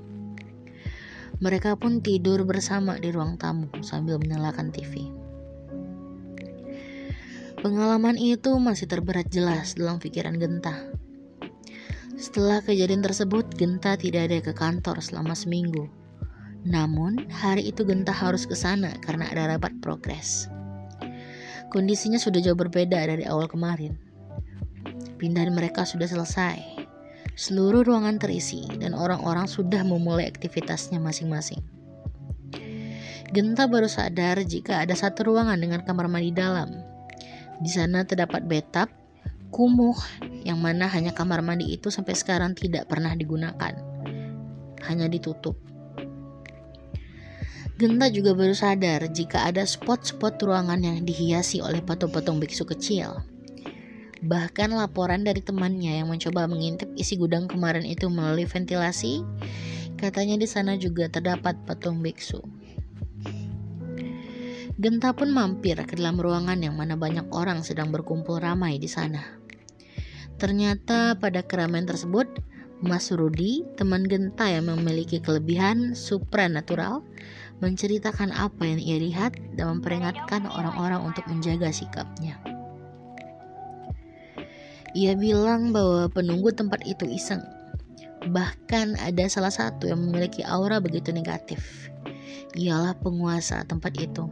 Mereka 1.37 1.77
pun 1.77 2.01
tidur 2.01 2.47
bersama 2.47 2.97
di 2.97 3.13
ruang 3.13 3.37
tamu 3.37 3.69
sambil 3.85 4.17
menyalakan 4.17 4.73
TV. 4.73 5.11
Pengalaman 7.57 8.15
itu 8.17 8.53
masih 8.57 8.87
terberat 8.89 9.27
jelas 9.29 9.77
dalam 9.77 10.01
pikiran 10.01 10.37
Genta. 10.39 10.73
Setelah 12.17 12.65
kejadian 12.65 13.05
tersebut, 13.05 13.45
Genta 13.53 13.93
tidak 13.93 14.31
ada 14.31 14.37
ke 14.41 14.53
kantor 14.57 14.97
selama 15.05 15.37
seminggu. 15.37 15.85
Namun, 16.65 17.29
hari 17.29 17.69
itu 17.69 17.85
Genta 17.85 18.09
harus 18.09 18.49
ke 18.49 18.57
sana 18.57 18.97
karena 19.05 19.29
ada 19.29 19.53
rapat 19.53 19.77
progres. 19.77 20.49
Kondisinya 21.67 22.19
sudah 22.19 22.39
jauh 22.39 22.55
berbeda 22.57 22.95
dari 22.95 23.23
awal 23.27 23.51
kemarin. 23.51 23.99
Pindahan 25.17 25.51
mereka 25.51 25.83
sudah 25.83 26.07
selesai. 26.07 26.87
Seluruh 27.37 27.85
ruangan 27.85 28.17
terisi 28.17 28.65
dan 28.81 28.97
orang-orang 28.97 29.45
sudah 29.45 29.83
memulai 29.85 30.25
aktivitasnya 30.25 30.97
masing-masing. 30.97 31.61
Genta 33.29 33.67
baru 33.67 33.91
sadar 33.91 34.39
jika 34.47 34.81
ada 34.81 34.95
satu 34.95 35.27
ruangan 35.33 35.59
dengan 35.59 35.83
kamar 35.83 36.07
mandi 36.07 36.31
dalam 36.31 36.97
di 37.57 37.73
sana 37.73 38.05
terdapat 38.05 38.45
betap, 38.45 38.93
kumuh, 39.49 39.97
yang 40.45 40.61
mana 40.61 40.85
hanya 40.93 41.09
kamar 41.09 41.41
mandi 41.41 41.73
itu 41.73 41.89
sampai 41.89 42.13
sekarang 42.13 42.53
tidak 42.53 42.85
pernah 42.85 43.17
digunakan. 43.17 43.73
Hanya 44.85 45.09
ditutup. 45.09 45.57
Genta 47.77 48.09
juga 48.09 48.33
baru 48.33 48.57
sadar 48.57 49.05
jika 49.13 49.45
ada 49.45 49.61
spot-spot 49.61 50.41
ruangan 50.41 50.81
yang 50.81 51.05
dihiasi 51.05 51.61
oleh 51.61 51.77
patung-patung 51.85 52.41
biksu 52.41 52.65
kecil. 52.65 53.21
Bahkan 54.25 54.73
laporan 54.73 55.21
dari 55.21 55.45
temannya 55.45 56.01
yang 56.01 56.09
mencoba 56.09 56.49
mengintip 56.49 56.89
isi 56.97 57.21
gudang 57.21 57.45
kemarin 57.45 57.85
itu 57.85 58.09
melalui 58.09 58.49
ventilasi, 58.49 59.21
katanya 59.93 60.41
di 60.41 60.49
sana 60.49 60.73
juga 60.73 61.05
terdapat 61.05 61.53
patung 61.69 62.01
biksu. 62.01 62.41
Genta 64.81 65.13
pun 65.13 65.29
mampir 65.29 65.77
ke 65.85 65.93
dalam 66.01 66.17
ruangan 66.17 66.57
yang 66.57 66.73
mana 66.73 66.97
banyak 66.97 67.29
orang 67.29 67.61
sedang 67.61 67.93
berkumpul 67.93 68.41
ramai 68.41 68.81
di 68.81 68.89
sana. 68.89 69.21
Ternyata 70.41 71.13
pada 71.21 71.45
keramaian 71.45 71.85
tersebut, 71.85 72.25
Mas 72.81 73.09
Rudi, 73.09 73.65
teman 73.73 74.05
Genta 74.05 74.45
yang 74.45 74.69
memiliki 74.69 75.17
kelebihan 75.17 75.97
supranatural, 75.97 77.01
menceritakan 77.57 78.29
apa 78.29 78.63
yang 78.65 78.81
ia 78.81 78.97
lihat 79.01 79.33
dan 79.57 79.77
memperingatkan 79.77 80.45
orang-orang 80.45 81.01
untuk 81.01 81.25
menjaga 81.25 81.73
sikapnya. 81.73 82.37
Ia 84.97 85.13
bilang 85.13 85.73
bahwa 85.73 86.09
penunggu 86.09 86.53
tempat 86.53 86.85
itu 86.85 87.05
iseng. 87.05 87.41
Bahkan 88.27 88.97
ada 88.97 89.25
salah 89.29 89.53
satu 89.53 89.89
yang 89.89 90.01
memiliki 90.01 90.41
aura 90.41 90.81
begitu 90.81 91.13
negatif. 91.13 91.89
Ialah 92.57 92.97
penguasa 92.97 93.61
tempat 93.65 93.93
itu. 93.99 94.25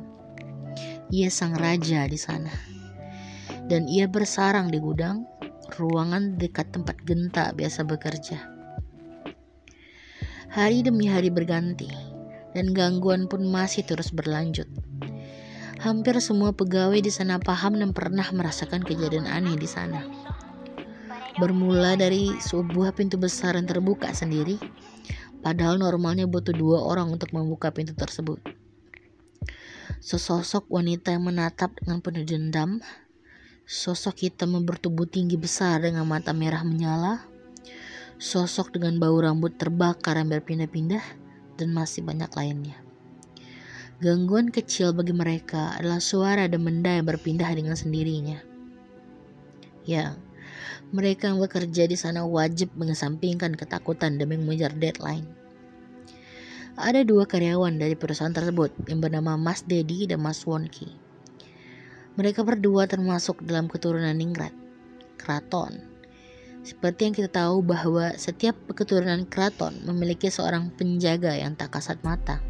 Ia 1.14 1.30
sang 1.30 1.54
raja 1.54 2.10
di 2.10 2.18
sana. 2.18 2.50
Dan 3.70 3.86
ia 3.86 4.10
bersarang 4.10 4.74
di 4.74 4.82
gudang, 4.82 5.26
ruangan 5.78 6.38
dekat 6.38 6.74
tempat 6.74 6.98
Genta 7.06 7.54
biasa 7.54 7.86
bekerja. 7.86 8.38
Hari 10.50 10.86
demi 10.86 11.10
hari 11.10 11.30
berganti, 11.30 11.90
dan 12.56 12.72
gangguan 12.72 13.28
pun 13.28 13.44
masih 13.44 13.84
terus 13.84 14.16
berlanjut. 14.16 14.66
Hampir 15.84 16.16
semua 16.24 16.56
pegawai 16.56 16.98
di 17.04 17.12
sana 17.12 17.36
paham 17.38 17.76
dan 17.76 17.92
pernah 17.92 18.24
merasakan 18.32 18.82
kejadian 18.82 19.28
aneh 19.28 19.60
di 19.60 19.68
sana. 19.68 20.08
Bermula 21.36 22.00
dari 22.00 22.32
sebuah 22.40 22.96
pintu 22.96 23.20
besar 23.20 23.60
yang 23.60 23.68
terbuka 23.68 24.08
sendiri, 24.16 24.56
padahal 25.44 25.76
normalnya 25.76 26.32
butuh 26.32 26.56
dua 26.56 26.80
orang 26.80 27.12
untuk 27.12 27.36
membuka 27.36 27.76
pintu 27.76 27.92
tersebut. 27.92 28.40
Sesosok 30.00 30.72
wanita 30.72 31.12
yang 31.12 31.28
menatap 31.28 31.76
dengan 31.84 32.00
penuh 32.00 32.24
dendam. 32.24 32.80
Sosok 33.68 34.24
hitam 34.24 34.56
bertubuh 34.64 35.10
tinggi 35.10 35.36
besar 35.36 35.84
dengan 35.84 36.08
mata 36.08 36.32
merah 36.32 36.64
menyala. 36.64 37.28
Sosok 38.16 38.80
dengan 38.80 38.96
bau 38.96 39.20
rambut 39.20 39.60
terbakar 39.60 40.16
yang 40.16 40.32
berpindah-pindah 40.32 41.25
dan 41.56 41.72
masih 41.72 42.04
banyak 42.04 42.32
lainnya. 42.36 42.78
Gangguan 44.04 44.52
kecil 44.52 44.92
bagi 44.92 45.16
mereka 45.16 45.80
adalah 45.80 46.04
suara 46.04 46.52
dan 46.52 46.68
benda 46.68 47.00
yang 47.00 47.08
berpindah 47.08 47.48
dengan 47.56 47.80
sendirinya. 47.80 48.44
Ya, 49.88 50.20
mereka 50.92 51.32
yang 51.32 51.40
bekerja 51.40 51.88
di 51.88 51.96
sana 51.96 52.28
wajib 52.28 52.76
mengesampingkan 52.76 53.56
ketakutan 53.56 54.20
demi 54.20 54.36
mengejar 54.36 54.76
deadline. 54.76 55.26
Ada 56.76 57.08
dua 57.08 57.24
karyawan 57.24 57.80
dari 57.80 57.96
perusahaan 57.96 58.36
tersebut 58.36 58.76
yang 58.92 59.00
bernama 59.00 59.40
Mas 59.40 59.64
Dedi 59.64 60.12
dan 60.12 60.20
Mas 60.20 60.44
Wonki. 60.44 60.92
Mereka 62.20 62.44
berdua 62.44 62.84
termasuk 62.92 63.48
dalam 63.48 63.72
keturunan 63.72 64.12
Ningrat, 64.12 64.52
keraton. 65.16 65.95
Seperti 66.66 67.06
yang 67.06 67.14
kita 67.14 67.30
tahu 67.30 67.62
bahwa 67.62 68.18
setiap 68.18 68.58
keturunan 68.74 69.30
keraton 69.30 69.78
memiliki 69.86 70.34
seorang 70.34 70.74
penjaga 70.74 71.38
yang 71.38 71.54
tak 71.54 71.78
kasat 71.78 72.02
mata. 72.02 72.42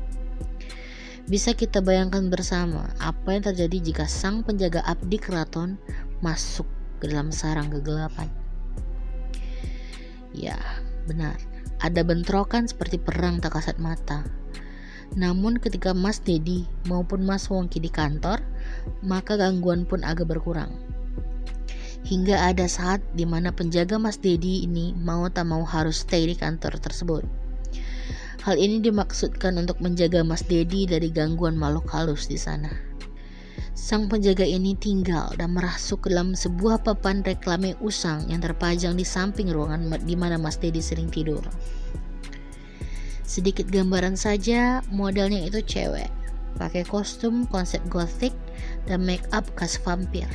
Bisa 1.27 1.51
kita 1.51 1.84
bayangkan 1.84 2.31
bersama 2.31 2.88
apa 3.03 3.36
yang 3.36 3.43
terjadi 3.43 3.91
jika 3.91 4.05
sang 4.07 4.48
penjaga 4.48 4.79
abdi 4.88 5.19
keraton 5.19 5.75
masuk 6.24 6.69
ke 7.03 7.12
dalam 7.12 7.36
sarang 7.36 7.67
kegelapan. 7.67 8.31
Ya, 10.31 10.55
benar 11.12 11.36
ada 11.84 12.01
bentrokan 12.01 12.65
seperti 12.65 13.01
perang 13.01 13.43
tak 13.43 13.60
kasat 13.60 13.77
mata. 13.81 14.24
Namun 15.13 15.62
ketika 15.62 15.93
Mas 15.93 16.17
Dedi 16.24 16.65
maupun 16.89 17.24
Mas 17.24 17.48
Wongki 17.51 17.77
di 17.77 17.91
kantor, 17.91 18.41
maka 19.05 19.38
gangguan 19.38 19.86
pun 19.86 20.01
agak 20.01 20.25
berkurang. 20.31 20.74
Hingga 22.05 22.38
ada 22.53 22.69
saat 22.69 23.01
di 23.17 23.25
mana 23.25 23.50
penjaga 23.50 23.97
Mas 23.97 24.21
Dedi 24.21 24.62
ini 24.62 24.93
mau 24.93 25.25
tak 25.25 25.50
mau 25.50 25.65
harus 25.65 26.05
stay 26.05 26.29
di 26.29 26.38
kantor 26.38 26.77
tersebut. 26.77 27.25
Hal 28.45 28.62
ini 28.62 28.77
dimaksudkan 28.77 29.57
untuk 29.57 29.81
menjaga 29.81 30.21
Mas 30.21 30.45
Dedi 30.45 30.85
dari 30.85 31.09
gangguan 31.09 31.57
makhluk 31.57 31.89
halus 31.89 32.29
di 32.29 32.38
sana. 32.38 32.69
Sang 33.74 34.05
penjaga 34.05 34.45
ini 34.45 34.77
tinggal 34.77 35.33
dan 35.33 35.57
merasuk 35.57 36.05
dalam 36.05 36.38
sebuah 36.38 36.85
papan 36.85 37.25
reklame 37.25 37.74
usang 37.81 38.29
yang 38.29 38.38
terpajang 38.38 38.93
di 38.93 39.01
samping 39.01 39.50
ruangan 39.50 39.89
di 40.05 40.13
mana 40.13 40.38
Mas 40.38 40.62
Dedi 40.62 40.85
sering 40.85 41.09
tidur. 41.09 41.41
Sedikit 43.25 43.65
gambaran 43.65 44.13
saja, 44.13 44.85
modelnya 44.93 45.41
itu 45.41 45.57
cewek, 45.65 46.13
pakai 46.62 46.85
kostum 46.85 47.50
konsep 47.50 47.81
gothic 47.89 48.38
dan 48.85 49.01
make 49.01 49.25
up 49.33 49.50
khas 49.57 49.81
vampir. 49.81 50.29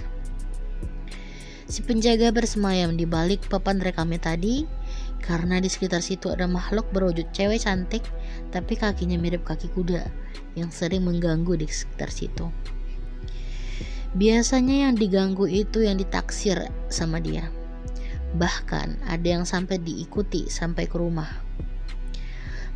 Si 1.70 1.86
penjaga 1.86 2.34
bersemayam 2.34 2.98
di 2.98 3.06
balik 3.06 3.46
papan 3.46 3.78
reklame 3.78 4.18
tadi 4.18 4.66
karena 5.22 5.62
di 5.62 5.70
sekitar 5.70 6.02
situ 6.02 6.26
ada 6.26 6.50
makhluk 6.50 6.90
berwujud 6.90 7.30
cewek 7.30 7.62
cantik 7.62 8.02
tapi 8.50 8.74
kakinya 8.74 9.14
mirip 9.14 9.46
kaki 9.46 9.70
kuda 9.70 10.02
yang 10.58 10.74
sering 10.74 11.06
mengganggu 11.06 11.54
di 11.54 11.70
sekitar 11.70 12.10
situ. 12.10 12.50
Biasanya 14.18 14.90
yang 14.90 14.98
diganggu 14.98 15.46
itu 15.46 15.86
yang 15.86 15.94
ditaksir 15.94 16.58
sama 16.90 17.22
dia. 17.22 17.46
Bahkan 18.34 19.06
ada 19.06 19.28
yang 19.30 19.46
sampai 19.46 19.78
diikuti 19.78 20.50
sampai 20.50 20.90
ke 20.90 20.98
rumah. 20.98 21.30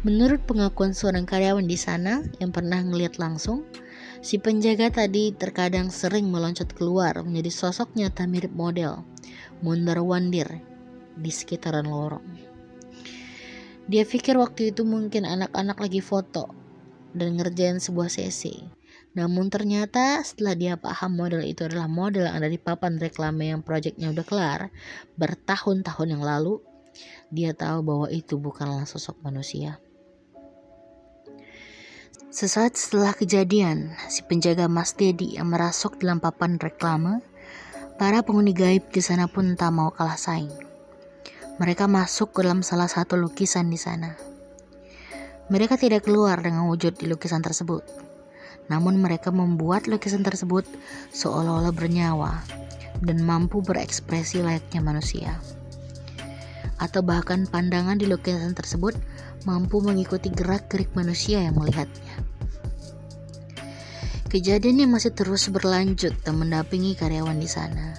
Menurut 0.06 0.46
pengakuan 0.46 0.94
seorang 0.94 1.26
karyawan 1.26 1.66
di 1.66 1.74
sana 1.74 2.22
yang 2.38 2.54
pernah 2.54 2.78
ngeliat 2.78 3.18
langsung, 3.18 3.66
si 4.20 4.38
penjaga 4.38 4.92
tadi 4.92 5.34
terkadang 5.34 5.90
sering 5.90 6.30
meloncat 6.30 6.70
keluar 6.76 7.22
menjadi 7.24 7.50
sosok 7.50 7.96
nyata 7.98 8.28
mirip 8.28 8.54
model, 8.54 9.02
mondar 9.64 9.98
wandir 10.04 10.62
di 11.18 11.30
sekitaran 11.30 11.86
lorong. 11.86 12.26
Dia 13.84 14.08
pikir 14.08 14.40
waktu 14.40 14.72
itu 14.72 14.82
mungkin 14.86 15.28
anak-anak 15.28 15.76
lagi 15.76 16.00
foto 16.00 16.48
dan 17.12 17.36
ngerjain 17.36 17.78
sebuah 17.78 18.08
sesi. 18.08 18.64
Namun 19.14 19.46
ternyata 19.46 20.18
setelah 20.26 20.58
dia 20.58 20.74
paham 20.74 21.14
model 21.14 21.46
itu 21.46 21.68
adalah 21.68 21.86
model 21.86 22.26
yang 22.26 22.36
ada 22.40 22.50
di 22.50 22.58
papan 22.58 22.98
reklame 22.98 23.54
yang 23.54 23.62
proyeknya 23.62 24.10
udah 24.10 24.26
kelar 24.26 24.60
bertahun-tahun 25.14 26.18
yang 26.18 26.24
lalu, 26.24 26.58
dia 27.30 27.54
tahu 27.54 27.84
bahwa 27.86 28.06
itu 28.10 28.40
bukanlah 28.40 28.88
sosok 28.88 29.20
manusia. 29.22 29.83
Sesaat 32.34 32.74
setelah 32.74 33.14
kejadian, 33.14 33.94
si 34.10 34.26
penjaga 34.26 34.66
Mas 34.66 34.90
Dedi 34.98 35.38
yang 35.38 35.54
merasuk 35.54 36.02
dalam 36.02 36.18
papan 36.18 36.58
reklame, 36.58 37.22
para 37.94 38.26
penghuni 38.26 38.50
gaib 38.50 38.90
di 38.90 38.98
sana 38.98 39.30
pun 39.30 39.54
tak 39.54 39.70
mau 39.70 39.94
kalah 39.94 40.18
saing. 40.18 40.50
Mereka 41.62 41.86
masuk 41.86 42.34
ke 42.34 42.42
dalam 42.42 42.66
salah 42.66 42.90
satu 42.90 43.14
lukisan 43.14 43.70
di 43.70 43.78
sana. 43.78 44.18
Mereka 45.46 45.78
tidak 45.78 46.10
keluar 46.10 46.42
dengan 46.42 46.66
wujud 46.66 46.98
di 46.98 47.06
lukisan 47.06 47.38
tersebut, 47.38 47.86
namun 48.66 48.98
mereka 48.98 49.30
membuat 49.30 49.86
lukisan 49.86 50.26
tersebut 50.26 50.66
seolah-olah 51.14 51.70
bernyawa 51.70 52.42
dan 52.98 53.22
mampu 53.22 53.62
berekspresi 53.62 54.42
layaknya 54.42 54.82
manusia. 54.82 55.38
Atau 56.76 57.06
bahkan 57.06 57.46
pandangan 57.46 57.96
di 57.96 58.10
lukisan 58.10 58.52
tersebut 58.52 58.98
mampu 59.46 59.78
mengikuti 59.84 60.32
gerak-gerik 60.32 60.90
manusia 60.98 61.42
yang 61.44 61.54
melihatnya. 61.54 62.16
Kejadian 64.34 64.82
yang 64.82 64.90
masih 64.90 65.14
terus 65.14 65.46
berlanjut 65.46 66.10
dan 66.26 66.34
mendampingi 66.42 66.98
karyawan 66.98 67.38
di 67.38 67.46
sana, 67.46 67.94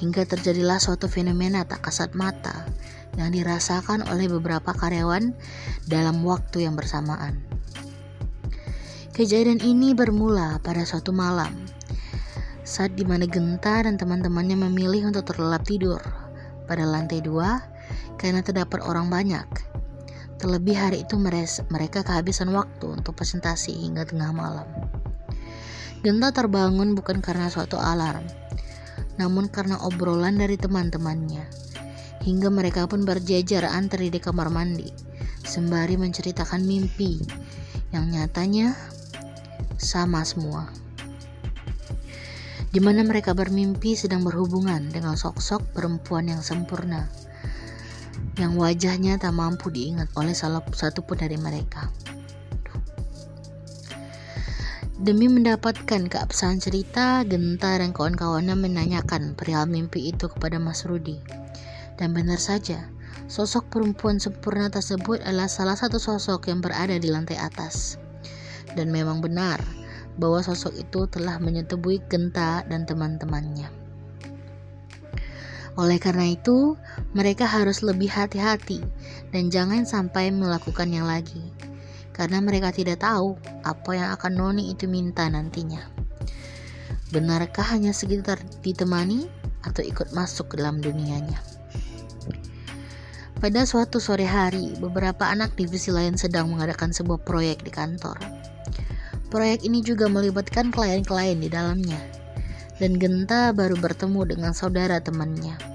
hingga 0.00 0.24
terjadilah 0.24 0.80
suatu 0.80 1.04
fenomena 1.04 1.68
tak 1.68 1.84
kasat 1.84 2.16
mata 2.16 2.64
yang 3.20 3.28
dirasakan 3.36 4.08
oleh 4.08 4.32
beberapa 4.32 4.72
karyawan 4.72 5.36
dalam 5.84 6.24
waktu 6.24 6.64
yang 6.64 6.80
bersamaan. 6.80 7.36
Kejadian 9.12 9.60
ini 9.60 9.92
bermula 9.92 10.56
pada 10.64 10.80
suatu 10.88 11.12
malam, 11.12 11.52
saat 12.64 12.96
di 12.96 13.04
mana 13.04 13.28
Genta 13.28 13.84
dan 13.84 14.00
teman-temannya 14.00 14.56
memilih 14.64 15.12
untuk 15.12 15.28
terlelap 15.28 15.60
tidur 15.68 16.00
pada 16.64 16.88
lantai 16.88 17.20
dua 17.20 17.60
karena 18.20 18.44
terdapat 18.44 18.84
orang 18.84 19.08
banyak 19.08 19.48
Terlebih 20.40 20.72
hari 20.72 21.04
itu 21.04 21.20
mereka 21.68 22.00
kehabisan 22.00 22.48
waktu 22.56 22.88
untuk 22.88 23.12
presentasi 23.12 23.76
hingga 23.76 24.08
tengah 24.08 24.32
malam. 24.32 24.64
Genta 26.00 26.32
terbangun 26.32 26.96
bukan 26.96 27.20
karena 27.20 27.52
suatu 27.52 27.76
alarm, 27.76 28.24
namun 29.20 29.52
karena 29.52 29.76
obrolan 29.84 30.40
dari 30.40 30.56
teman-temannya. 30.56 31.44
Hingga 32.24 32.48
mereka 32.48 32.88
pun 32.88 33.04
berjejer 33.04 33.68
antri 33.68 34.08
di 34.08 34.16
kamar 34.16 34.48
mandi, 34.48 34.88
sembari 35.44 36.00
menceritakan 36.00 36.64
mimpi 36.64 37.20
yang 37.92 38.08
nyatanya 38.08 38.72
sama 39.76 40.24
semua. 40.24 40.72
Di 42.72 42.80
mana 42.80 43.04
mereka 43.04 43.36
bermimpi 43.36 43.92
sedang 43.92 44.24
berhubungan 44.24 44.88
dengan 44.88 45.20
sosok 45.20 45.76
perempuan 45.76 46.32
yang 46.32 46.40
sempurna 46.40 47.12
yang 48.40 48.56
wajahnya 48.56 49.20
tak 49.20 49.36
mampu 49.36 49.68
diingat 49.68 50.08
oleh 50.16 50.32
salah 50.32 50.64
satu 50.72 51.04
pun 51.04 51.20
dari 51.20 51.36
mereka. 51.36 51.92
Demi 55.00 55.32
mendapatkan 55.32 56.12
keabsahan 56.12 56.60
cerita, 56.60 57.24
Genta 57.24 57.72
dan 57.80 57.96
kawan-kawannya 57.96 58.52
menanyakan 58.52 59.32
perihal 59.32 59.64
mimpi 59.64 60.12
itu 60.12 60.28
kepada 60.28 60.60
Mas 60.60 60.84
Rudi. 60.84 61.16
Dan 61.96 62.12
benar 62.12 62.36
saja, 62.36 62.84
sosok 63.24 63.72
perempuan 63.72 64.20
sempurna 64.20 64.68
tersebut 64.68 65.24
adalah 65.24 65.48
salah 65.48 65.72
satu 65.72 65.96
sosok 65.96 66.52
yang 66.52 66.60
berada 66.60 67.00
di 67.00 67.08
lantai 67.08 67.40
atas. 67.40 67.96
Dan 68.76 68.92
memang 68.92 69.24
benar 69.24 69.64
bahwa 70.20 70.44
sosok 70.44 70.76
itu 70.76 71.08
telah 71.08 71.40
menyetubui 71.40 72.04
Genta 72.12 72.60
dan 72.68 72.84
teman-temannya. 72.84 73.79
Oleh 75.80 75.96
karena 75.96 76.28
itu, 76.28 76.76
mereka 77.16 77.48
harus 77.48 77.80
lebih 77.80 78.12
hati-hati 78.12 78.84
dan 79.32 79.48
jangan 79.48 79.88
sampai 79.88 80.28
melakukannya 80.28 81.00
lagi, 81.00 81.40
karena 82.12 82.36
mereka 82.44 82.68
tidak 82.68 83.00
tahu 83.00 83.40
apa 83.64 83.90
yang 83.96 84.12
akan 84.12 84.32
Noni 84.36 84.76
itu 84.76 84.84
minta 84.84 85.24
nantinya. 85.24 85.80
Benarkah 87.08 87.64
hanya 87.72 87.96
sekitar 87.96 88.44
ditemani 88.60 89.24
atau 89.64 89.80
ikut 89.80 90.12
masuk 90.12 90.52
ke 90.52 90.60
dalam 90.60 90.84
dunianya? 90.84 91.40
Pada 93.40 93.64
suatu 93.64 93.96
sore 94.04 94.28
hari, 94.28 94.76
beberapa 94.76 95.24
anak 95.24 95.56
divisi 95.56 95.88
lain 95.88 96.12
sedang 96.20 96.52
mengadakan 96.52 96.92
sebuah 96.92 97.24
proyek 97.24 97.64
di 97.64 97.72
kantor. 97.72 98.20
Proyek 99.32 99.64
ini 99.64 99.80
juga 99.80 100.12
melibatkan 100.12 100.68
klien-klien 100.68 101.40
di 101.40 101.48
dalamnya, 101.48 102.04
dan 102.76 103.00
Genta 103.00 103.56
baru 103.56 103.80
bertemu 103.80 104.36
dengan 104.36 104.52
saudara 104.52 105.00
temannya. 105.00 105.69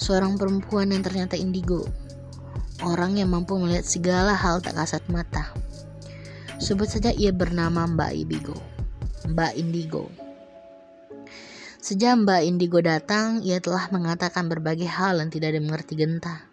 Seorang 0.00 0.40
perempuan 0.40 0.88
yang 0.96 1.04
ternyata 1.04 1.36
indigo. 1.36 1.84
Orang 2.80 3.20
yang 3.20 3.28
mampu 3.28 3.60
melihat 3.60 3.84
segala 3.84 4.32
hal 4.32 4.64
tak 4.64 4.80
kasat 4.80 5.04
mata. 5.12 5.52
Sebut 6.56 6.88
saja 6.88 7.12
ia 7.12 7.36
bernama 7.36 7.84
Mbak 7.84 8.12
Ibigo. 8.24 8.56
Mbak 9.28 9.52
Indigo. 9.60 10.08
Sejak 11.84 12.16
Mbak 12.24 12.40
Indigo 12.48 12.80
datang, 12.80 13.44
ia 13.44 13.60
telah 13.60 13.92
mengatakan 13.92 14.48
berbagai 14.48 14.88
hal 14.88 15.20
yang 15.20 15.28
tidak 15.28 15.52
dimengerti 15.52 16.00
Genta. 16.00 16.48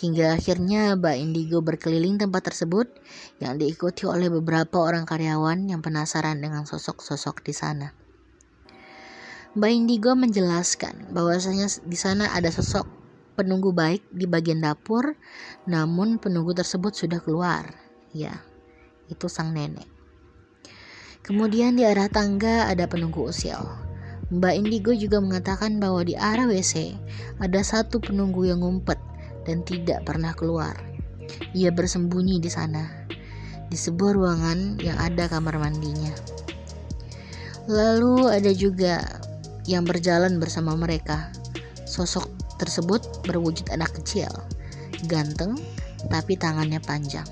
Hingga 0.00 0.40
akhirnya 0.40 0.96
Mbak 0.96 1.16
Indigo 1.20 1.60
berkeliling 1.60 2.16
tempat 2.16 2.52
tersebut 2.52 2.88
yang 3.36 3.60
diikuti 3.60 4.08
oleh 4.08 4.32
beberapa 4.32 4.80
orang 4.80 5.04
karyawan 5.04 5.68
yang 5.68 5.84
penasaran 5.84 6.40
dengan 6.40 6.64
sosok-sosok 6.64 7.44
di 7.44 7.52
sana. 7.52 8.05
Mbak 9.56 9.72
Indigo 9.72 10.12
menjelaskan 10.12 11.16
bahwasanya 11.16 11.64
di 11.88 11.96
sana 11.96 12.28
ada 12.36 12.52
sosok 12.52 12.84
penunggu 13.40 13.72
baik 13.72 14.04
di 14.12 14.28
bagian 14.28 14.60
dapur, 14.60 15.16
namun 15.64 16.20
penunggu 16.20 16.52
tersebut 16.52 16.92
sudah 16.92 17.24
keluar. 17.24 17.72
Ya, 18.12 18.44
itu 19.08 19.32
sang 19.32 19.56
nenek. 19.56 19.88
Kemudian 21.24 21.72
di 21.72 21.88
arah 21.88 22.12
tangga 22.12 22.68
ada 22.68 22.84
penunggu 22.84 23.32
usil. 23.32 23.56
Mbak 24.28 24.54
Indigo 24.60 24.92
juga 24.92 25.24
mengatakan 25.24 25.80
bahwa 25.80 26.04
di 26.04 26.12
arah 26.20 26.44
WC 26.44 26.92
ada 27.40 27.64
satu 27.64 27.96
penunggu 27.96 28.44
yang 28.44 28.60
ngumpet 28.60 29.00
dan 29.48 29.64
tidak 29.64 30.04
pernah 30.04 30.36
keluar. 30.36 30.76
Ia 31.56 31.72
bersembunyi 31.72 32.44
di 32.44 32.52
sana, 32.52 33.08
di 33.72 33.76
sebuah 33.80 34.20
ruangan 34.20 34.84
yang 34.84 35.00
ada 35.00 35.32
kamar 35.32 35.56
mandinya. 35.56 36.12
Lalu 37.66 38.30
ada 38.30 38.52
juga 38.52 39.25
yang 39.66 39.82
berjalan 39.84 40.38
bersama 40.38 40.78
mereka. 40.78 41.30
Sosok 41.86 42.30
tersebut 42.58 43.02
berwujud 43.26 43.68
anak 43.70 43.92
kecil, 44.00 44.30
ganteng, 45.10 45.58
tapi 46.08 46.38
tangannya 46.38 46.78
panjang. 46.82 47.26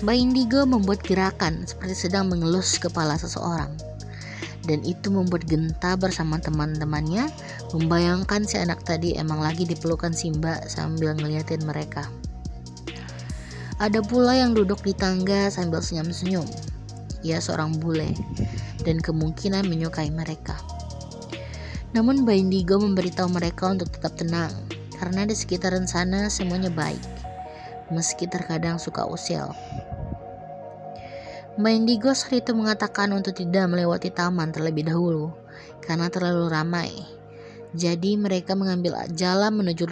Mbak 0.00 0.16
Indigo 0.16 0.64
membuat 0.64 1.04
gerakan 1.04 1.68
seperti 1.68 2.08
sedang 2.08 2.32
mengelus 2.32 2.80
kepala 2.80 3.20
seseorang. 3.20 3.68
Dan 4.64 4.80
itu 4.84 5.12
membuat 5.12 5.44
Genta 5.44 5.96
bersama 5.96 6.40
teman-temannya 6.40 7.28
membayangkan 7.76 8.44
si 8.44 8.56
anak 8.60 8.80
tadi 8.84 9.16
emang 9.16 9.40
lagi 9.40 9.68
dipelukan 9.68 10.12
Simba 10.12 10.60
sambil 10.68 11.16
ngeliatin 11.16 11.64
mereka. 11.64 12.08
Ada 13.80 14.04
pula 14.04 14.36
yang 14.36 14.52
duduk 14.52 14.84
di 14.84 14.92
tangga 14.92 15.48
sambil 15.48 15.80
senyum-senyum. 15.80 16.44
Ia 17.20 17.40
seorang 17.40 17.76
bule 17.76 18.12
dan 18.84 19.00
kemungkinan 19.00 19.68
menyukai 19.68 20.08
mereka. 20.08 20.56
Namun 21.90 22.22
Mbak 22.22 22.36
Indigo 22.38 22.78
memberitahu 22.78 23.28
mereka 23.32 23.72
untuk 23.72 23.90
tetap 23.90 24.14
tenang 24.14 24.52
karena 25.00 25.24
di 25.24 25.34
sekitaran 25.34 25.88
sana 25.88 26.28
semuanya 26.28 26.70
baik, 26.70 27.02
meski 27.90 28.28
terkadang 28.28 28.76
suka 28.76 29.08
usil. 29.08 29.50
Mbak 31.56 31.72
Indigo 31.72 32.12
saat 32.12 32.46
itu 32.46 32.54
mengatakan 32.54 33.10
untuk 33.10 33.34
tidak 33.34 33.66
melewati 33.66 34.12
taman 34.12 34.54
terlebih 34.54 34.86
dahulu 34.86 35.34
karena 35.82 36.12
terlalu 36.12 36.46
ramai. 36.46 36.92
Jadi 37.74 38.20
mereka 38.20 38.52
mengambil 38.58 38.98
jalan 39.16 39.56
menuju 39.56 39.88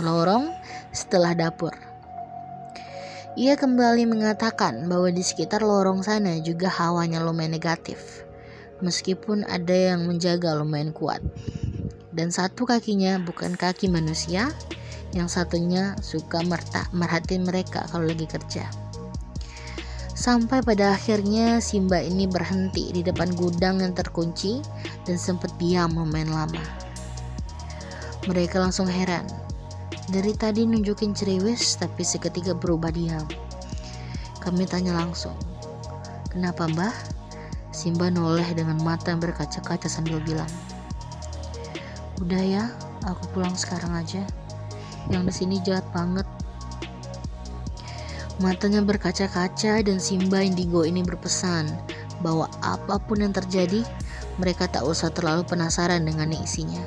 lorong 0.00 0.52
setelah 0.92 1.32
dapur. 1.38 1.72
Ia 3.38 3.54
kembali 3.54 4.10
mengatakan 4.10 4.90
bahwa 4.90 5.14
di 5.14 5.22
sekitar 5.22 5.62
lorong 5.62 6.02
sana 6.02 6.42
juga 6.42 6.66
hawanya 6.66 7.22
lumayan 7.22 7.54
negatif, 7.54 8.26
meskipun 8.82 9.46
ada 9.46 9.94
yang 9.94 10.10
menjaga 10.10 10.58
lumayan 10.58 10.90
kuat. 10.90 11.22
Dan 12.10 12.34
satu 12.34 12.66
kakinya 12.66 13.14
bukan 13.22 13.54
kaki 13.54 13.86
manusia, 13.94 14.50
yang 15.14 15.30
satunya 15.30 15.94
suka 16.02 16.42
merhatiin 16.90 17.46
mereka 17.46 17.86
kalau 17.86 18.10
lagi 18.10 18.26
kerja. 18.26 18.66
Sampai 20.18 20.58
pada 20.66 20.98
akhirnya 20.98 21.62
Simba 21.62 22.02
ini 22.02 22.26
berhenti 22.26 22.90
di 22.90 23.06
depan 23.06 23.38
gudang 23.38 23.86
yang 23.86 23.94
terkunci 23.94 24.58
dan 25.06 25.14
sempat 25.14 25.54
diam 25.62 25.94
lumayan 25.94 26.34
lama. 26.34 26.64
Mereka 28.26 28.58
langsung 28.58 28.90
heran 28.90 29.47
dari 30.08 30.32
tadi 30.32 30.64
nunjukin 30.64 31.12
ceriwis 31.12 31.76
tapi 31.76 32.00
seketika 32.00 32.56
berubah 32.56 32.88
diam. 32.88 33.28
Kami 34.40 34.64
tanya 34.64 34.96
langsung, 34.96 35.36
kenapa 36.32 36.64
mbah? 36.64 36.96
Simba 37.76 38.08
noleh 38.08 38.48
dengan 38.56 38.80
mata 38.80 39.12
yang 39.12 39.20
berkaca-kaca 39.20 39.84
sambil 39.84 40.16
bilang, 40.24 40.48
Udah 42.24 42.40
ya, 42.40 42.64
aku 43.04 43.28
pulang 43.36 43.52
sekarang 43.52 43.92
aja. 43.92 44.24
Yang 45.12 45.22
di 45.28 45.32
sini 45.44 45.56
jahat 45.60 45.84
banget. 45.92 46.24
Matanya 48.40 48.80
berkaca-kaca 48.80 49.84
dan 49.84 49.98
Simba 50.00 50.40
Indigo 50.40 50.88
ini 50.88 51.04
berpesan 51.04 51.68
bahwa 52.24 52.48
apa 52.64 52.96
pun 52.96 53.20
yang 53.20 53.34
terjadi, 53.36 53.84
mereka 54.40 54.70
tak 54.70 54.88
usah 54.88 55.12
terlalu 55.12 55.44
penasaran 55.44 56.02
dengan 56.06 56.32
isinya. 56.32 56.80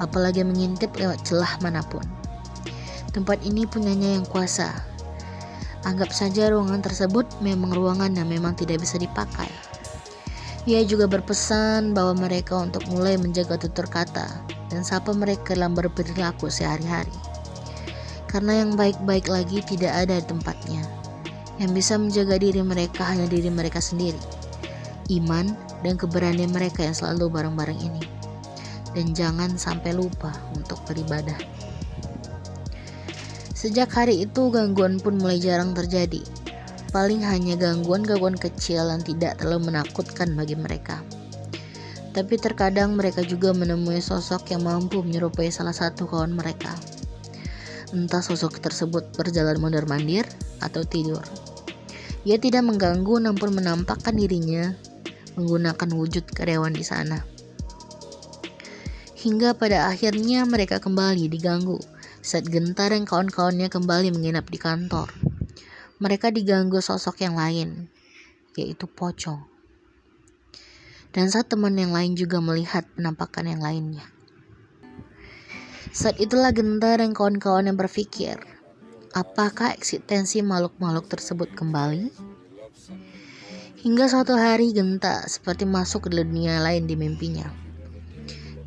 Apalagi 0.00 0.40
mengintip 0.40 0.96
lewat 0.96 1.20
celah 1.28 1.60
mana 1.60 1.84
pun. 1.84 2.19
Tempat 3.10 3.42
ini 3.42 3.66
punyanya 3.66 4.14
yang 4.14 4.26
kuasa. 4.26 4.70
Anggap 5.82 6.14
saja 6.14 6.52
ruangan 6.54 6.78
tersebut 6.78 7.26
memang 7.42 7.74
ruangan 7.74 8.14
yang 8.14 8.30
memang 8.30 8.54
tidak 8.54 8.84
bisa 8.86 9.02
dipakai. 9.02 9.50
Ia 10.68 10.86
juga 10.86 11.10
berpesan 11.10 11.96
bahwa 11.96 12.28
mereka 12.28 12.60
untuk 12.60 12.86
mulai 12.92 13.18
menjaga 13.18 13.58
tutur 13.58 13.88
kata 13.90 14.28
dan 14.70 14.86
sapa 14.86 15.10
mereka 15.10 15.58
dalam 15.58 15.74
berperilaku 15.74 16.52
sehari-hari. 16.52 17.10
Karena 18.30 18.62
yang 18.62 18.78
baik-baik 18.78 19.26
lagi 19.26 19.58
tidak 19.66 19.90
ada 20.06 20.22
tempatnya. 20.22 20.86
Yang 21.58 21.82
bisa 21.82 21.98
menjaga 21.98 22.38
diri 22.38 22.62
mereka 22.62 23.02
hanya 23.10 23.26
diri 23.26 23.50
mereka 23.50 23.82
sendiri. 23.82 24.20
Iman 25.10 25.58
dan 25.82 25.98
keberanian 25.98 26.54
mereka 26.54 26.86
yang 26.86 26.94
selalu 26.94 27.26
bareng-bareng 27.26 27.80
ini. 27.82 28.04
Dan 28.94 29.10
jangan 29.16 29.58
sampai 29.58 29.98
lupa 29.98 30.30
untuk 30.54 30.78
beribadah. 30.86 31.59
Sejak 33.60 33.92
hari 33.92 34.24
itu 34.24 34.48
gangguan 34.48 34.96
pun 34.96 35.20
mulai 35.20 35.36
jarang 35.36 35.76
terjadi. 35.76 36.24
Paling 36.96 37.20
hanya 37.20 37.60
gangguan-gangguan 37.60 38.32
kecil 38.32 38.88
yang 38.88 39.04
tidak 39.04 39.36
terlalu 39.36 39.68
menakutkan 39.68 40.32
bagi 40.32 40.56
mereka. 40.56 41.04
Tapi 42.16 42.40
terkadang 42.40 42.96
mereka 42.96 43.20
juga 43.20 43.52
menemui 43.52 44.00
sosok 44.00 44.48
yang 44.56 44.64
mampu 44.64 45.04
menyerupai 45.04 45.52
salah 45.52 45.76
satu 45.76 46.08
kawan 46.08 46.32
mereka. 46.32 46.72
Entah 47.92 48.24
sosok 48.24 48.64
tersebut 48.64 49.12
berjalan 49.12 49.60
mondar-mandir 49.60 50.24
atau 50.64 50.80
tidur. 50.80 51.20
Ia 52.24 52.40
tidak 52.40 52.64
mengganggu 52.64 53.28
namun 53.28 53.60
menampakkan 53.60 54.16
dirinya 54.16 54.72
menggunakan 55.36 55.88
wujud 55.92 56.32
karyawan 56.32 56.72
di 56.72 56.80
sana. 56.80 57.28
Hingga 59.20 59.52
pada 59.52 59.92
akhirnya 59.92 60.48
mereka 60.48 60.80
kembali 60.80 61.28
diganggu 61.28 61.89
saat 62.20 62.44
Gentar 62.44 62.92
dan 62.92 63.08
kawan-kawannya 63.08 63.72
kembali 63.72 64.12
menginap 64.12 64.52
di 64.52 64.60
kantor. 64.60 65.08
Mereka 66.00 66.32
diganggu 66.32 66.84
sosok 66.84 67.24
yang 67.24 67.36
lain, 67.36 67.88
yaitu 68.56 68.84
Pocong. 68.84 69.48
Dan 71.16 71.32
saat 71.32 71.48
teman 71.48 71.74
yang 71.80 71.96
lain 71.96 72.12
juga 72.14 72.44
melihat 72.44 72.84
penampakan 72.92 73.48
yang 73.48 73.64
lainnya. 73.64 74.04
Saat 75.90 76.20
itulah 76.20 76.52
Gentar 76.52 77.00
dan 77.00 77.16
kawan-kawan 77.16 77.66
yang 77.66 77.80
berpikir, 77.80 78.36
apakah 79.16 79.74
eksistensi 79.74 80.44
makhluk-makhluk 80.44 81.08
tersebut 81.08 81.50
kembali? 81.56 82.30
Hingga 83.80 84.12
suatu 84.12 84.36
hari 84.36 84.76
Genta 84.76 85.24
seperti 85.24 85.64
masuk 85.64 86.06
ke 86.06 86.20
dunia 86.20 86.60
lain 86.60 86.84
di 86.84 87.00
mimpinya. 87.00 87.69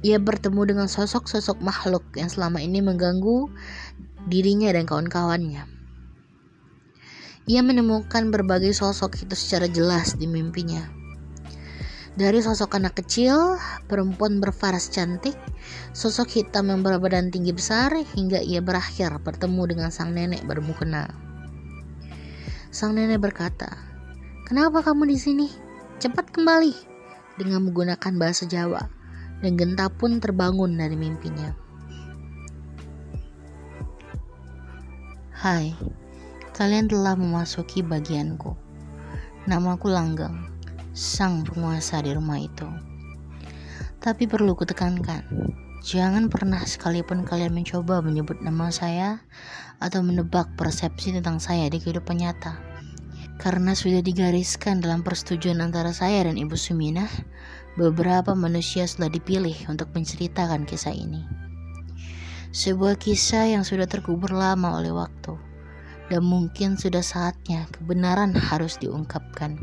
Ia 0.04 0.20
bertemu 0.20 0.68
dengan 0.68 0.92
sosok-sosok 0.92 1.63
makhluk 1.63 2.04
yang 2.20 2.28
selama 2.28 2.60
ini 2.60 2.84
mengganggu 2.84 3.48
dirinya 4.28 4.76
dan 4.76 4.84
kawan-kawannya. 4.84 5.63
Ia 7.48 7.62
menemukan 7.63 8.28
berbagai 8.28 8.76
sosok 8.76 9.24
itu 9.24 9.32
secara 9.39 9.72
jelas 9.72 10.20
di 10.20 10.28
mimpinya. 10.28 10.84
Dari 12.20 12.44
sosok 12.44 12.76
anak 12.76 13.00
kecil, 13.00 13.56
perempuan 13.88 14.44
berfaras 14.44 14.92
cantik, 14.92 15.39
sosok 15.96 16.36
hitam 16.36 16.68
yang 16.68 16.84
berbadan 16.84 17.32
tinggi 17.32 17.56
besar, 17.56 17.96
hingga 17.96 18.44
ia 18.44 18.60
berakhir 18.60 19.24
bertemu 19.24 19.72
dengan 19.72 19.88
sang 19.88 20.12
nenek 20.12 20.44
bermukena. 20.44 21.16
Sang 22.76 22.92
nenek 22.92 23.24
berkata, 23.24 23.72
"Kenapa 24.52 24.84
kamu 24.84 25.08
di 25.08 25.16
sini? 25.16 25.48
Cepat 26.04 26.28
kembali!" 26.36 26.76
dengan 27.39 27.63
menggunakan 27.66 28.13
bahasa 28.20 28.44
Jawa 28.46 29.03
dan 29.43 29.60
Genta 29.60 29.91
pun 29.91 30.23
terbangun 30.23 30.79
dari 30.79 30.95
mimpinya. 30.95 31.51
Hai, 35.36 35.75
kalian 36.56 36.88
telah 36.88 37.19
memasuki 37.19 37.84
bagianku. 37.84 38.56
Namaku 39.43 39.91
Langgeng, 39.91 40.47
sang 40.95 41.43
penguasa 41.43 41.99
di 41.99 42.15
rumah 42.15 42.39
itu. 42.39 42.63
Tapi 43.99 44.23
perlu 44.23 44.56
kutekankan, 44.56 45.27
jangan 45.84 46.32
pernah 46.32 46.63
sekalipun 46.63 47.27
kalian 47.27 47.51
mencoba 47.51 47.99
menyebut 47.99 48.39
nama 48.39 48.71
saya 48.71 49.19
atau 49.84 49.99
menebak 49.99 50.56
persepsi 50.56 51.12
tentang 51.12 51.43
saya 51.43 51.67
di 51.67 51.84
kehidupan 51.84 52.23
nyata. 52.23 52.56
Karena 53.36 53.75
sudah 53.75 53.99
digariskan 53.99 54.79
dalam 54.79 55.03
persetujuan 55.03 55.60
antara 55.60 55.91
saya 55.91 56.23
dan 56.23 56.39
Ibu 56.39 56.56
Suminah 56.56 57.12
beberapa 57.73 58.38
manusia 58.38 58.86
sudah 58.86 59.09
dipilih 59.09 59.55
untuk 59.65 59.89
menceritakan 59.97 60.69
kisah 60.69 60.93
ini. 60.93 61.25
Sebuah 62.53 63.01
kisah 63.01 63.49
yang 63.49 63.65
sudah 63.65 63.89
terkubur 63.89 64.29
lama 64.29 64.77
oleh 64.77 64.93
waktu, 64.93 65.33
dan 66.13 66.21
mungkin 66.21 66.77
sudah 66.77 67.01
saatnya 67.01 67.65
kebenaran 67.73 68.38
harus 68.38 68.77
diungkapkan. 68.77 69.57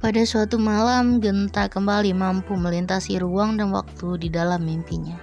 Pada 0.00 0.24
suatu 0.24 0.56
malam, 0.56 1.20
Genta 1.20 1.68
kembali 1.68 2.16
mampu 2.16 2.56
melintasi 2.56 3.20
ruang 3.20 3.60
dan 3.60 3.76
waktu 3.76 4.16
di 4.16 4.28
dalam 4.32 4.64
mimpinya. 4.64 5.20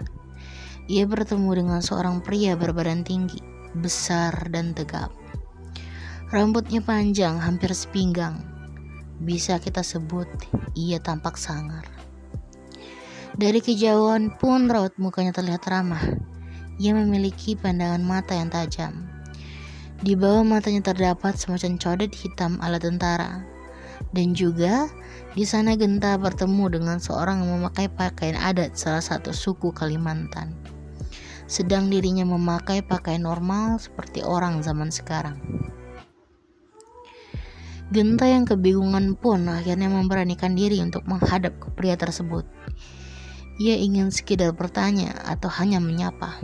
Ia 0.90 1.10
bertemu 1.10 1.64
dengan 1.64 1.80
seorang 1.82 2.22
pria 2.22 2.54
berbadan 2.54 3.02
tinggi, 3.02 3.42
besar 3.82 4.34
dan 4.54 4.78
tegap. 4.78 5.10
Rambutnya 6.30 6.82
panjang, 6.86 7.38
hampir 7.38 7.74
sepinggang, 7.74 8.53
bisa 9.22 9.62
kita 9.62 9.86
sebut 9.86 10.26
ia 10.74 10.98
tampak 10.98 11.38
sangar. 11.38 11.86
Dari 13.34 13.66
kejauhan 13.66 14.38
pun 14.38 14.70
raut 14.70 14.94
mukanya 15.02 15.34
terlihat 15.34 15.66
ramah. 15.66 16.06
Ia 16.78 16.94
memiliki 16.94 17.58
pandangan 17.58 18.02
mata 18.06 18.38
yang 18.38 18.54
tajam. 18.54 19.10
Di 20.06 20.14
bawah 20.14 20.46
matanya 20.46 20.94
terdapat 20.94 21.38
semacam 21.38 21.82
codet 21.82 22.14
hitam 22.14 22.62
ala 22.62 22.78
tentara. 22.78 23.42
Dan 24.14 24.38
juga 24.38 24.86
di 25.34 25.50
sana 25.50 25.74
Genta 25.74 26.14
bertemu 26.22 26.78
dengan 26.78 26.98
seorang 27.02 27.42
yang 27.42 27.66
memakai 27.66 27.90
pakaian 27.90 28.38
adat 28.38 28.78
salah 28.78 29.02
satu 29.02 29.34
suku 29.34 29.74
Kalimantan. 29.74 30.54
Sedang 31.50 31.90
dirinya 31.90 32.26
memakai 32.26 32.86
pakaian 32.86 33.26
normal 33.26 33.82
seperti 33.82 34.22
orang 34.22 34.62
zaman 34.62 34.94
sekarang. 34.94 35.42
Genta 37.94 38.26
yang 38.26 38.50
kebingungan 38.50 39.14
pun 39.14 39.46
akhirnya 39.46 39.86
memberanikan 39.86 40.58
diri 40.58 40.82
untuk 40.82 41.06
menghadap 41.06 41.54
ke 41.62 41.70
pria 41.78 41.94
tersebut. 41.94 42.42
Ia 43.62 43.78
ingin 43.78 44.10
sekedar 44.10 44.50
bertanya 44.58 45.14
atau 45.30 45.46
hanya 45.62 45.78
menyapa. 45.78 46.42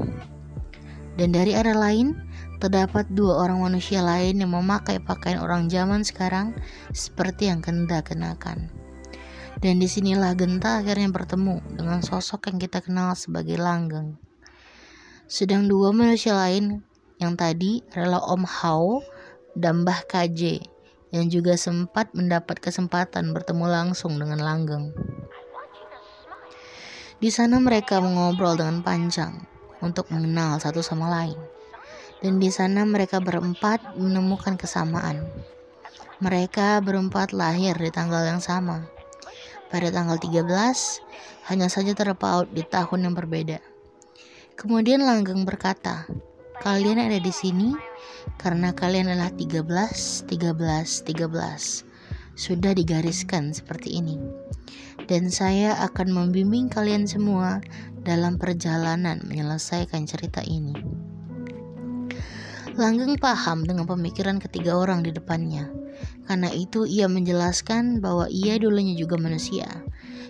Dan 1.18 1.34
dari 1.34 1.58
arah 1.58 1.74
lain, 1.74 2.14
terdapat 2.62 3.10
dua 3.18 3.42
orang 3.42 3.66
manusia 3.66 4.06
lain 4.06 4.38
yang 4.38 4.54
memakai 4.54 5.02
pakaian 5.02 5.42
orang 5.42 5.66
zaman 5.74 6.06
sekarang 6.06 6.54
seperti 6.94 7.50
yang 7.50 7.66
Genta 7.66 8.06
kenakan. 8.06 8.70
Dan 9.58 9.82
di 9.82 9.90
sinilah 9.90 10.38
Genta 10.38 10.86
akhirnya 10.86 11.10
bertemu 11.10 11.66
dengan 11.74 12.06
sosok 12.06 12.54
yang 12.54 12.62
kita 12.62 12.86
kenal 12.86 13.18
sebagai 13.18 13.58
Langgeng. 13.58 14.22
Sedang 15.26 15.66
dua 15.66 15.98
manusia 15.98 16.38
lain 16.38 16.86
yang 17.18 17.34
tadi 17.34 17.82
adalah 17.98 18.22
Om 18.38 18.46
Hao 18.46 19.02
dan 19.58 19.82
Mbah 19.82 20.06
KJ 20.06 20.78
yang 21.10 21.30
juga 21.30 21.58
sempat 21.58 22.14
mendapat 22.14 22.62
kesempatan 22.62 23.34
bertemu 23.34 23.66
langsung 23.66 24.18
dengan 24.22 24.42
Langgeng. 24.42 24.94
Di 27.20 27.28
sana 27.34 27.60
mereka 27.60 28.00
mengobrol 28.00 28.56
dengan 28.56 28.80
panjang 28.80 29.44
untuk 29.84 30.08
mengenal 30.08 30.56
satu 30.62 30.80
sama 30.80 31.12
lain. 31.12 31.36
Dan 32.20 32.40
di 32.40 32.52
sana 32.52 32.84
mereka 32.84 33.24
berempat 33.24 33.96
menemukan 33.96 34.60
kesamaan. 34.60 35.24
Mereka 36.20 36.84
berempat 36.84 37.32
lahir 37.32 37.80
di 37.80 37.92
tanggal 37.92 38.28
yang 38.28 38.44
sama. 38.44 38.84
Pada 39.72 39.88
tanggal 39.88 40.20
13, 40.20 40.44
hanya 41.48 41.68
saja 41.72 41.96
terpaut 41.96 42.52
di 42.52 42.64
tahun 42.68 43.08
yang 43.08 43.16
berbeda. 43.16 43.64
Kemudian 44.60 45.00
Langgeng 45.04 45.48
berkata, 45.48 46.08
Kalian 46.60 47.00
ada 47.00 47.16
di 47.24 47.32
sini 47.32 47.72
karena 48.40 48.72
kalian 48.72 49.12
adalah 49.12 49.34
13, 49.36 50.30
13, 50.30 51.04
13. 51.04 51.84
Sudah 52.40 52.72
digariskan 52.72 53.52
seperti 53.52 54.00
ini. 54.00 54.16
Dan 55.10 55.28
saya 55.34 55.76
akan 55.84 56.14
membimbing 56.14 56.70
kalian 56.72 57.10
semua 57.10 57.60
dalam 58.06 58.40
perjalanan 58.40 59.20
menyelesaikan 59.28 60.08
cerita 60.08 60.40
ini. 60.46 60.72
Langgeng 62.80 63.20
paham 63.20 63.68
dengan 63.68 63.84
pemikiran 63.84 64.40
ketiga 64.40 64.80
orang 64.80 65.04
di 65.04 65.12
depannya. 65.12 65.68
Karena 66.24 66.48
itu 66.54 66.88
ia 66.88 67.12
menjelaskan 67.12 68.00
bahwa 68.00 68.32
ia 68.32 68.56
dulunya 68.56 68.96
juga 68.96 69.20
manusia 69.20 69.68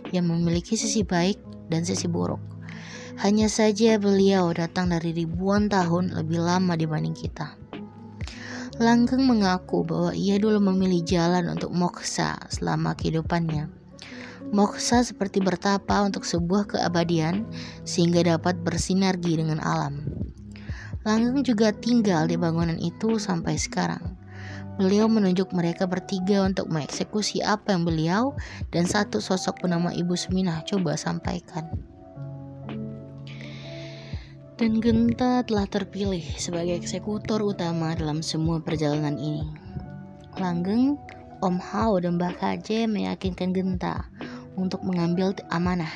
yang 0.10 0.26
memiliki 0.26 0.74
sisi 0.74 1.06
baik 1.06 1.38
dan 1.70 1.86
sisi 1.86 2.10
buruk. 2.10 2.42
Hanya 3.22 3.52
saja 3.52 4.00
beliau 4.00 4.50
datang 4.56 4.96
dari 4.96 5.12
ribuan 5.14 5.70
tahun 5.70 6.16
lebih 6.16 6.42
lama 6.42 6.74
dibanding 6.74 7.14
kita. 7.14 7.69
Langgeng 8.80 9.28
mengaku 9.28 9.84
bahwa 9.84 10.16
ia 10.16 10.40
dulu 10.40 10.64
memilih 10.72 11.04
jalan 11.04 11.52
untuk 11.52 11.68
moksa 11.76 12.40
selama 12.48 12.96
kehidupannya. 12.96 13.68
Moksa 14.56 15.04
seperti 15.04 15.44
bertapa 15.44 16.00
untuk 16.08 16.24
sebuah 16.24 16.64
keabadian 16.64 17.44
sehingga 17.84 18.24
dapat 18.24 18.56
bersinergi 18.64 19.36
dengan 19.36 19.60
alam. 19.60 20.08
Langgeng 21.04 21.44
juga 21.44 21.76
tinggal 21.76 22.32
di 22.32 22.40
bangunan 22.40 22.80
itu 22.80 23.20
sampai 23.20 23.60
sekarang. 23.60 24.16
Beliau 24.80 25.12
menunjuk 25.12 25.52
mereka 25.52 25.84
bertiga 25.84 26.48
untuk 26.48 26.72
mengeksekusi 26.72 27.44
apa 27.44 27.76
yang 27.76 27.84
beliau 27.84 28.32
dan 28.72 28.88
satu 28.88 29.20
sosok 29.20 29.60
bernama 29.60 29.92
Ibu 29.92 30.16
Suminah 30.16 30.64
coba 30.64 30.96
sampaikan 30.96 31.89
dan 34.60 34.84
Genta 34.84 35.40
telah 35.48 35.64
terpilih 35.72 36.20
sebagai 36.36 36.76
eksekutor 36.76 37.40
utama 37.40 37.96
dalam 37.96 38.20
semua 38.20 38.60
perjalanan 38.60 39.16
ini. 39.16 39.48
Langgeng, 40.36 41.00
Om 41.40 41.64
Hao 41.64 41.96
dan 42.04 42.20
Mbah 42.20 42.36
Kaje 42.36 42.84
meyakinkan 42.84 43.56
Genta 43.56 44.12
untuk 44.60 44.84
mengambil 44.84 45.32
amanah 45.48 45.88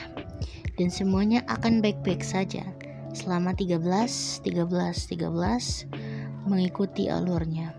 dan 0.80 0.88
semuanya 0.88 1.44
akan 1.52 1.84
baik-baik 1.84 2.24
saja 2.24 2.64
selama 3.12 3.52
13, 3.52 3.84
13, 3.84 4.48
13 4.48 6.48
mengikuti 6.48 7.12
alurnya. 7.12 7.76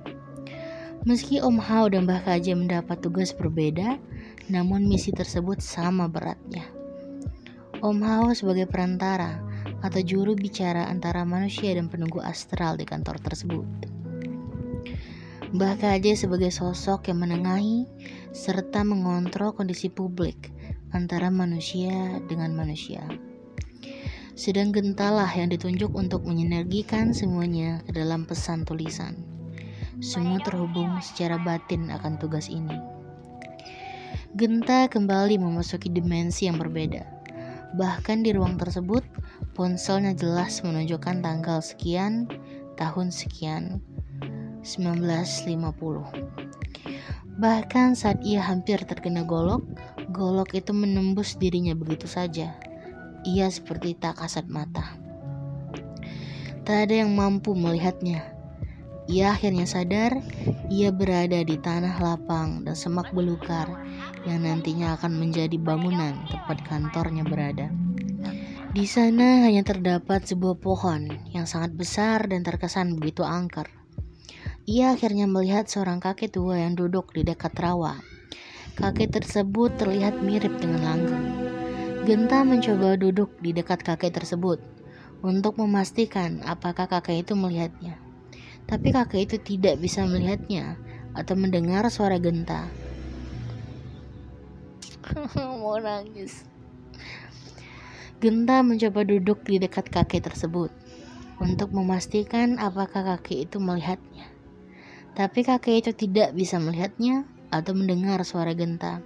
Meski 1.08 1.40
Om 1.40 1.64
Hao 1.64 1.88
dan 1.88 2.04
Mbah 2.04 2.28
Kaje 2.28 2.52
mendapat 2.52 3.00
tugas 3.00 3.32
berbeda, 3.32 3.96
namun 4.52 4.84
misi 4.84 5.16
tersebut 5.16 5.64
sama 5.64 6.12
beratnya. 6.12 6.68
Om 7.80 8.04
Hao 8.04 8.36
sebagai 8.36 8.68
perantara 8.68 9.53
atau 9.84 10.00
juru 10.00 10.32
bicara 10.32 10.88
antara 10.88 11.28
manusia 11.28 11.76
dan 11.76 11.92
penunggu 11.92 12.24
astral 12.24 12.80
di 12.80 12.88
kantor 12.88 13.20
tersebut. 13.20 13.68
Mbah 15.54 15.76
KJ 15.76 16.26
sebagai 16.26 16.48
sosok 16.50 17.12
yang 17.12 17.20
menengahi 17.20 17.84
serta 18.32 18.82
mengontrol 18.82 19.52
kondisi 19.52 19.92
publik 19.92 20.50
antara 20.96 21.28
manusia 21.28 22.18
dengan 22.26 22.56
manusia. 22.56 23.04
Sedang 24.34 24.74
gentalah 24.74 25.30
yang 25.30 25.54
ditunjuk 25.54 25.94
untuk 25.94 26.26
menyenergikan 26.26 27.14
semuanya 27.14 27.86
ke 27.86 27.94
dalam 27.94 28.26
pesan 28.26 28.66
tulisan. 28.66 29.14
Semua 30.02 30.42
terhubung 30.42 30.98
secara 30.98 31.38
batin 31.38 31.86
akan 31.94 32.18
tugas 32.18 32.50
ini. 32.50 32.74
Genta 34.34 34.90
kembali 34.90 35.38
memasuki 35.38 35.86
dimensi 35.86 36.50
yang 36.50 36.58
berbeda. 36.58 37.13
Bahkan 37.74 38.22
di 38.22 38.30
ruang 38.30 38.54
tersebut, 38.54 39.02
Ponselnya 39.54 40.18
jelas 40.18 40.66
menunjukkan 40.66 41.22
tanggal 41.22 41.62
sekian, 41.62 42.26
tahun 42.74 43.14
sekian, 43.14 43.78
1950. 44.66 46.02
Bahkan 47.38 47.94
saat 47.94 48.18
ia 48.26 48.42
hampir 48.42 48.82
terkena 48.82 49.22
golok, 49.22 49.62
golok 50.10 50.58
itu 50.58 50.74
menembus 50.74 51.38
dirinya 51.38 51.70
begitu 51.70 52.10
saja. 52.10 52.50
Ia 53.22 53.46
seperti 53.46 53.94
tak 53.94 54.18
kasat 54.18 54.50
mata. 54.50 54.98
Tak 56.66 56.90
ada 56.90 57.06
yang 57.06 57.14
mampu 57.14 57.54
melihatnya. 57.54 58.34
Ia 59.06 59.36
akhirnya 59.36 59.70
sadar 59.70 60.18
ia 60.72 60.88
berada 60.88 61.44
di 61.44 61.60
tanah 61.60 62.00
lapang 62.00 62.64
dan 62.64 62.72
semak 62.72 63.12
belukar 63.12 63.68
yang 64.24 64.44
nantinya 64.44 64.96
akan 64.96 65.20
menjadi 65.20 65.56
bangunan 65.60 66.24
tempat 66.28 66.64
kantornya 66.64 67.24
berada. 67.24 67.68
Di 68.74 68.90
sana 68.90 69.46
hanya 69.46 69.62
terdapat 69.62 70.26
sebuah 70.26 70.58
pohon 70.58 71.06
yang 71.30 71.46
sangat 71.46 71.78
besar 71.78 72.26
dan 72.26 72.42
terkesan 72.42 72.98
begitu 72.98 73.22
angker. 73.22 73.70
Ia 74.66 74.96
akhirnya 74.96 75.30
melihat 75.30 75.70
seorang 75.70 76.02
kakek 76.02 76.34
tua 76.34 76.58
yang 76.58 76.74
duduk 76.74 77.12
di 77.14 77.22
dekat 77.22 77.54
rawa. 77.54 78.00
Kakek 78.74 79.14
tersebut 79.14 79.78
terlihat 79.78 80.18
mirip 80.18 80.58
dengan 80.58 80.82
langgeng. 80.82 81.26
Genta 82.02 82.42
mencoba 82.42 82.98
duduk 82.98 83.38
di 83.38 83.54
dekat 83.54 83.86
kakek 83.86 84.10
tersebut 84.10 84.58
untuk 85.24 85.56
memastikan 85.56 86.42
apakah 86.44 86.84
kakek 86.90 87.24
itu 87.24 87.32
melihatnya. 87.38 87.96
Tapi 88.66 88.90
kakek 88.90 89.30
itu 89.30 89.36
tidak 89.38 89.78
bisa 89.78 90.02
melihatnya 90.04 90.76
atau 91.14 91.38
mendengar 91.38 91.86
suara 91.88 92.18
Genta. 92.18 92.66
Mau 95.36 95.76
nangis. 95.80 96.44
Genta 98.24 98.64
mencoba 98.64 99.04
duduk 99.04 99.44
di 99.44 99.60
dekat 99.60 99.92
kakek 99.92 100.24
tersebut 100.24 100.72
untuk 101.42 101.74
memastikan 101.76 102.56
apakah 102.56 103.04
kakek 103.04 103.50
itu 103.50 103.60
melihatnya. 103.60 104.30
Tapi 105.14 105.44
kakek 105.44 105.84
itu 105.84 105.90
tidak 105.92 106.32
bisa 106.32 106.56
melihatnya 106.58 107.28
atau 107.52 107.76
mendengar 107.76 108.22
suara 108.24 108.56
Genta. 108.56 109.04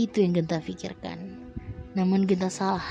Itu 0.00 0.24
yang 0.24 0.32
Genta 0.34 0.58
pikirkan. 0.62 1.18
Namun 1.92 2.24
Genta 2.24 2.48
salah. 2.48 2.86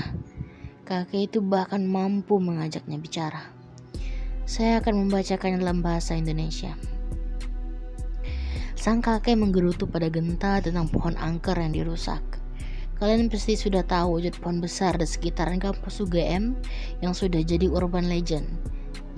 Kakek 0.86 1.32
itu 1.32 1.38
bahkan 1.44 1.84
mampu 1.84 2.40
mengajaknya 2.40 2.96
bicara. 2.96 3.52
Saya 4.48 4.80
akan 4.80 5.04
membacakannya 5.04 5.60
dalam 5.60 5.84
bahasa 5.84 6.16
Indonesia. 6.16 6.72
Sang 8.78 9.02
kakek 9.02 9.34
menggerutu 9.34 9.90
pada 9.90 10.06
Genta 10.06 10.62
tentang 10.62 10.86
pohon 10.86 11.18
angker 11.18 11.58
yang 11.58 11.74
dirusak. 11.74 12.22
Kalian 13.02 13.26
pasti 13.26 13.58
sudah 13.58 13.82
tahu 13.82 14.22
wujud 14.22 14.38
pohon 14.38 14.62
besar 14.62 14.94
di 14.94 15.02
sekitaran 15.02 15.58
kampus 15.58 15.98
UGM 15.98 16.54
yang 17.02 17.10
sudah 17.10 17.42
jadi 17.42 17.66
urban 17.66 18.06
legend. 18.06 18.46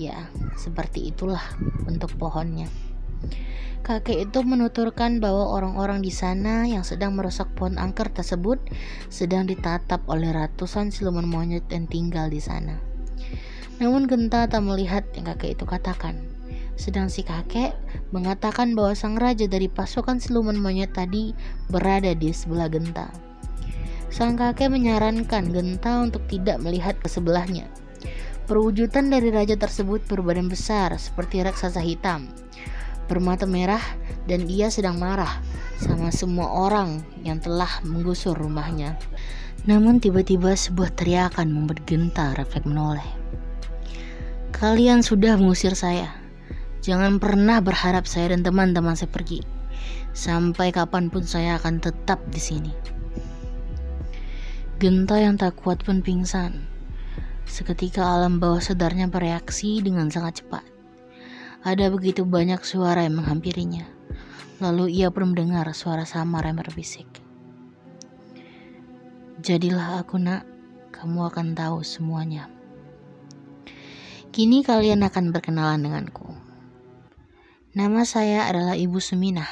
Ya, 0.01 0.33
seperti 0.57 1.13
itulah 1.13 1.45
bentuk 1.85 2.09
pohonnya. 2.17 2.73
Kakek 3.85 4.33
itu 4.33 4.41
menuturkan 4.41 5.21
bahwa 5.21 5.53
orang-orang 5.53 6.01
di 6.01 6.09
sana 6.09 6.65
yang 6.65 6.81
sedang 6.81 7.13
merusak 7.13 7.53
pohon 7.53 7.77
angker 7.77 8.09
tersebut 8.09 8.57
sedang 9.13 9.45
ditatap 9.45 10.01
oleh 10.09 10.33
ratusan 10.33 10.89
siluman 10.89 11.29
monyet 11.29 11.69
yang 11.69 11.85
tinggal 11.85 12.33
di 12.33 12.41
sana. 12.41 12.81
Namun 13.77 14.09
Genta 14.09 14.49
tak 14.49 14.65
melihat 14.65 15.05
yang 15.13 15.29
kakek 15.29 15.53
itu 15.53 15.69
katakan. 15.69 16.30
Sedang 16.81 17.13
si 17.13 17.21
kakek 17.21 17.77
mengatakan 18.09 18.73
bahwa 18.73 18.97
sang 18.97 19.13
raja 19.13 19.45
dari 19.45 19.69
pasukan 19.69 20.17
siluman 20.17 20.57
monyet 20.57 20.97
tadi 20.97 21.29
berada 21.69 22.09
di 22.17 22.33
sebelah 22.33 22.73
Genta. 22.73 23.13
Sang 24.09 24.33
kakek 24.33 24.73
menyarankan 24.73 25.53
Genta 25.53 26.01
untuk 26.01 26.25
tidak 26.25 26.57
melihat 26.57 26.97
ke 26.97 27.05
sebelahnya. 27.05 27.69
Perwujudan 28.49 29.13
dari 29.13 29.29
raja 29.29 29.53
tersebut 29.53 30.09
berbadan 30.09 30.49
besar 30.49 30.97
seperti 30.97 31.45
raksasa 31.45 31.85
hitam, 31.85 32.33
bermata 33.05 33.45
merah, 33.45 33.85
dan 34.25 34.49
ia 34.49 34.73
sedang 34.73 34.97
marah 34.97 35.37
sama 35.77 36.09
semua 36.09 36.49
orang 36.49 37.05
yang 37.21 37.37
telah 37.37 37.69
menggusur 37.85 38.33
rumahnya. 38.33 38.97
Namun 39.69 40.01
tiba-tiba 40.01 40.57
sebuah 40.57 40.97
teriakan 40.97 41.45
membuat 41.53 41.85
Genta 41.85 42.33
refleks 42.33 42.65
menoleh. 42.65 43.05
Kalian 44.49 45.05
sudah 45.05 45.37
mengusir 45.37 45.77
saya. 45.77 46.20
Jangan 46.81 47.21
pernah 47.21 47.61
berharap 47.61 48.09
saya 48.09 48.33
dan 48.33 48.41
teman-teman 48.41 48.97
saya 48.97 49.13
pergi. 49.13 49.45
Sampai 50.17 50.73
kapan 50.73 51.13
pun 51.13 51.21
saya 51.21 51.61
akan 51.61 51.77
tetap 51.77 52.17
di 52.33 52.41
sini. 52.41 52.73
Genta 54.81 55.21
yang 55.21 55.37
tak 55.37 55.61
kuat 55.61 55.85
pun 55.85 56.01
pingsan. 56.01 56.65
Seketika 57.45 58.01
alam 58.01 58.41
bawah 58.41 58.57
sadarnya 58.57 59.05
bereaksi 59.05 59.77
dengan 59.77 60.09
sangat 60.09 60.41
cepat. 60.41 60.65
Ada 61.61 61.93
begitu 61.93 62.25
banyak 62.25 62.65
suara 62.65 63.05
yang 63.05 63.21
menghampirinya. 63.21 63.85
Lalu 64.57 64.97
ia 64.97 65.13
pun 65.13 65.29
mendengar 65.29 65.69
suara 65.77 66.01
samar 66.01 66.49
yang 66.49 66.57
berbisik. 66.57 67.05
Jadilah 69.37 70.01
aku 70.01 70.17
nak, 70.17 70.49
kamu 70.89 71.29
akan 71.29 71.53
tahu 71.53 71.85
semuanya. 71.85 72.49
Kini 74.33 74.65
kalian 74.65 75.05
akan 75.05 75.29
berkenalan 75.29 75.85
denganku. 75.85 76.40
Nama 77.71 78.03
saya 78.03 78.51
adalah 78.51 78.75
Ibu 78.75 78.99
Suminah. 78.99 79.47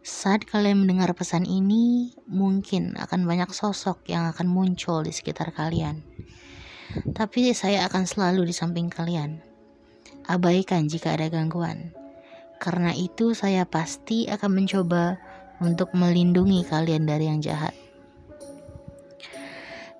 Saat 0.00 0.48
kalian 0.48 0.80
mendengar 0.80 1.12
pesan 1.12 1.44
ini, 1.44 2.16
mungkin 2.24 2.96
akan 2.96 3.28
banyak 3.28 3.52
sosok 3.52 4.08
yang 4.08 4.24
akan 4.32 4.48
muncul 4.48 5.04
di 5.04 5.12
sekitar 5.12 5.52
kalian. 5.52 6.00
Tapi 7.12 7.52
saya 7.52 7.84
akan 7.84 8.08
selalu 8.08 8.48
di 8.48 8.54
samping 8.56 8.88
kalian. 8.88 9.44
Abaikan 10.24 10.88
jika 10.88 11.20
ada 11.20 11.28
gangguan. 11.28 11.92
Karena 12.56 12.96
itu 12.96 13.36
saya 13.36 13.68
pasti 13.68 14.24
akan 14.24 14.64
mencoba 14.64 15.20
untuk 15.60 15.92
melindungi 15.92 16.64
kalian 16.64 17.04
dari 17.04 17.28
yang 17.28 17.44
jahat. 17.44 17.76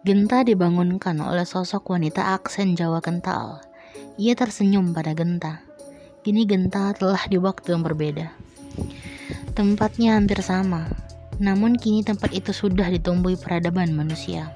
Genta 0.01 0.49
dibangunkan 0.49 1.21
oleh 1.21 1.45
sosok 1.45 1.93
wanita 1.93 2.33
aksen 2.41 2.73
Jawa 2.73 3.05
kental 3.05 3.69
ia 4.19 4.35
tersenyum 4.35 4.91
pada 4.91 5.15
Genta. 5.15 5.68
Kini 6.29 6.45
Genta 6.45 6.93
telah 6.93 7.25
di 7.25 7.41
waktu 7.41 7.73
yang 7.73 7.81
berbeda. 7.81 8.29
Tempatnya 9.57 10.21
hampir 10.21 10.45
sama, 10.45 10.85
namun 11.41 11.81
kini 11.81 12.05
tempat 12.05 12.37
itu 12.37 12.53
sudah 12.53 12.85
ditumbuhi 12.85 13.41
peradaban 13.41 13.97
manusia. 13.97 14.53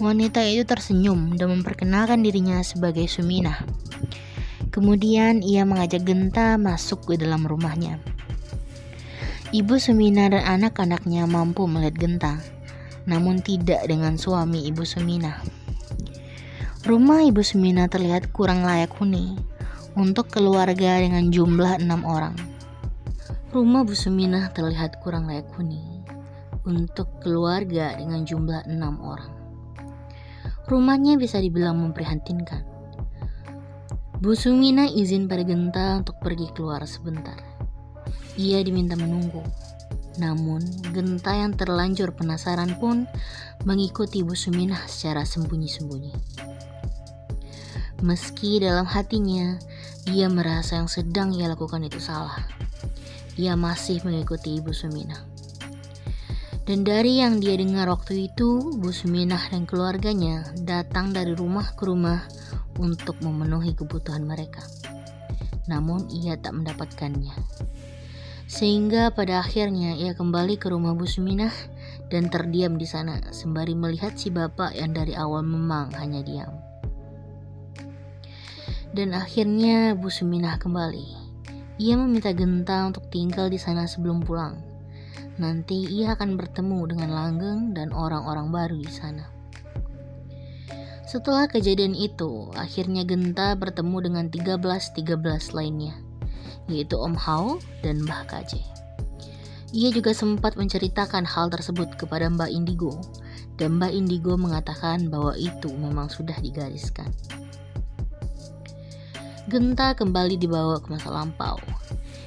Wanita 0.00 0.40
itu 0.48 0.64
tersenyum 0.64 1.36
dan 1.36 1.52
memperkenalkan 1.52 2.24
dirinya 2.24 2.56
sebagai 2.64 3.04
Suminah. 3.04 3.68
Kemudian 4.72 5.44
ia 5.44 5.68
mengajak 5.68 6.08
Genta 6.08 6.56
masuk 6.56 7.04
ke 7.04 7.20
dalam 7.20 7.44
rumahnya. 7.44 8.00
Ibu 9.52 9.76
Sumina 9.76 10.32
dan 10.32 10.40
anak-anaknya 10.40 11.28
mampu 11.28 11.68
melihat 11.68 12.00
Genta, 12.00 12.40
namun 13.04 13.44
tidak 13.44 13.84
dengan 13.84 14.16
suami 14.16 14.64
Ibu 14.72 14.88
Sumina. 14.88 15.36
Rumah 16.88 17.28
Ibu 17.28 17.44
Sumina 17.44 17.92
terlihat 17.92 18.32
kurang 18.32 18.64
layak 18.64 18.96
huni 18.96 19.36
untuk 19.96 20.28
keluarga 20.28 21.00
dengan 21.00 21.32
jumlah 21.32 21.80
enam 21.80 22.04
orang. 22.04 22.36
Rumah 23.50 23.88
Bu 23.88 23.96
Sumina 23.96 24.52
terlihat 24.52 25.00
kurang 25.00 25.32
layak 25.32 25.48
huni 25.56 26.04
untuk 26.68 27.08
keluarga 27.24 27.96
dengan 27.96 28.28
jumlah 28.28 28.68
enam 28.68 29.00
orang. 29.00 29.32
Rumahnya 30.68 31.16
bisa 31.16 31.40
dibilang 31.40 31.80
memprihatinkan. 31.80 32.60
Bu 34.20 34.36
Sumina 34.36 34.84
izin 34.84 35.24
pada 35.24 35.40
Genta 35.48 36.04
untuk 36.04 36.20
pergi 36.20 36.52
keluar 36.52 36.84
sebentar. 36.84 37.40
Ia 38.36 38.60
diminta 38.60 39.00
menunggu. 39.00 39.40
Namun, 40.20 40.60
Genta 40.92 41.32
yang 41.36 41.56
terlanjur 41.56 42.12
penasaran 42.12 42.76
pun 42.76 43.08
mengikuti 43.64 44.20
Bu 44.20 44.36
Suminah 44.36 44.84
secara 44.88 45.24
sembunyi-sembunyi. 45.24 46.12
Meski 48.04 48.60
dalam 48.60 48.84
hatinya 48.84 49.56
ia 50.10 50.30
merasa 50.30 50.78
yang 50.78 50.86
sedang 50.86 51.34
ia 51.34 51.50
lakukan 51.50 51.82
itu 51.82 51.98
salah, 51.98 52.46
ia 53.34 53.58
masih 53.58 53.98
mengikuti 54.06 54.54
Ibu 54.62 54.70
Suminah. 54.70 55.18
Dan 56.66 56.82
dari 56.82 57.22
yang 57.22 57.38
dia 57.38 57.54
dengar 57.54 57.86
waktu 57.86 58.26
itu, 58.26 58.74
Bu 58.74 58.90
Suminah 58.90 59.38
dan 59.54 59.70
keluarganya 59.70 60.50
datang 60.66 61.14
dari 61.14 61.30
rumah 61.30 61.78
ke 61.78 61.86
rumah 61.86 62.26
untuk 62.82 63.22
memenuhi 63.22 63.78
kebutuhan 63.78 64.26
mereka. 64.26 64.66
Namun 65.70 66.10
ia 66.10 66.34
tak 66.34 66.58
mendapatkannya. 66.58 67.38
Sehingga 68.50 69.14
pada 69.14 69.46
akhirnya 69.46 69.94
ia 69.94 70.18
kembali 70.18 70.58
ke 70.58 70.70
rumah 70.74 70.98
Bu 70.98 71.06
Suminah 71.06 71.54
dan 72.10 72.30
terdiam 72.30 72.74
di 72.74 72.86
sana 72.86 73.22
sembari 73.30 73.78
melihat 73.78 74.18
si 74.18 74.34
bapak 74.34 74.74
yang 74.74 74.90
dari 74.90 75.14
awal 75.14 75.46
memang 75.46 75.94
hanya 75.94 76.22
diam. 76.26 76.65
Dan 78.96 79.12
akhirnya 79.12 79.92
Bu 79.92 80.08
Suminah 80.08 80.56
kembali. 80.56 81.04
Ia 81.76 82.00
meminta 82.00 82.32
Genta 82.32 82.88
untuk 82.88 83.12
tinggal 83.12 83.52
di 83.52 83.60
sana 83.60 83.84
sebelum 83.84 84.24
pulang. 84.24 84.56
Nanti 85.36 85.84
ia 85.84 86.16
akan 86.16 86.40
bertemu 86.40 86.96
dengan 86.96 87.12
Langgeng 87.12 87.76
dan 87.76 87.92
orang-orang 87.92 88.48
baru 88.48 88.80
di 88.80 88.88
sana. 88.88 89.28
Setelah 91.04 91.44
kejadian 91.44 91.92
itu, 91.92 92.48
akhirnya 92.56 93.04
Genta 93.04 93.52
bertemu 93.52 93.96
dengan 94.00 94.24
13-13 94.32 95.52
lainnya, 95.52 95.92
yaitu 96.64 96.96
Om 96.96 97.20
Hao 97.20 97.60
dan 97.84 98.00
Mbah 98.00 98.24
Kaje. 98.32 98.64
Ia 99.76 99.92
juga 99.92 100.16
sempat 100.16 100.56
menceritakan 100.56 101.28
hal 101.28 101.52
tersebut 101.52 102.00
kepada 102.00 102.32
Mbak 102.32 102.48
Indigo, 102.48 102.96
dan 103.60 103.76
Mbak 103.76 103.92
Indigo 103.92 104.40
mengatakan 104.40 105.12
bahwa 105.12 105.36
itu 105.36 105.68
memang 105.76 106.08
sudah 106.08 106.40
digariskan. 106.40 107.12
Genta 109.46 109.94
kembali 109.94 110.42
dibawa 110.42 110.82
ke 110.82 110.90
masa 110.90 111.14
lampau. 111.14 111.54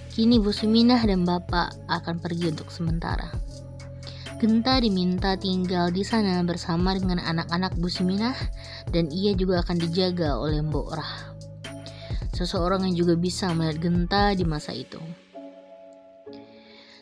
Kini 0.08 0.40
Bu 0.40 0.56
Suminah 0.56 1.04
dan 1.04 1.28
Bapak 1.28 1.76
akan 1.92 2.16
pergi 2.16 2.48
untuk 2.48 2.72
sementara. 2.72 3.28
Genta 4.40 4.80
diminta 4.80 5.36
tinggal 5.36 5.92
di 5.92 6.00
sana 6.08 6.40
bersama 6.48 6.96
dengan 6.96 7.20
anak-anak 7.20 7.76
Bu 7.76 7.92
Suminah 7.92 8.40
dan 8.96 9.12
ia 9.12 9.36
juga 9.36 9.60
akan 9.60 9.84
dijaga 9.84 10.40
oleh 10.40 10.64
Mbok 10.64 10.90
Rah. 10.96 11.36
Seseorang 12.40 12.88
yang 12.88 12.96
juga 12.96 13.20
bisa 13.20 13.52
melihat 13.52 13.84
Genta 13.84 14.32
di 14.32 14.48
masa 14.48 14.72
itu. 14.72 15.04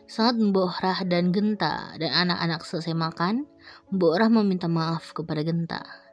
Saat 0.10 0.42
Mbok 0.42 0.82
Rah 0.82 1.06
dan 1.06 1.30
Genta 1.30 1.94
dan 2.02 2.10
anak-anak 2.26 2.66
selesai 2.66 2.98
makan, 2.98 3.46
Mbok 3.94 4.14
Rah 4.18 4.34
meminta 4.34 4.66
maaf 4.66 5.14
kepada 5.14 5.46
Genta 5.46 6.07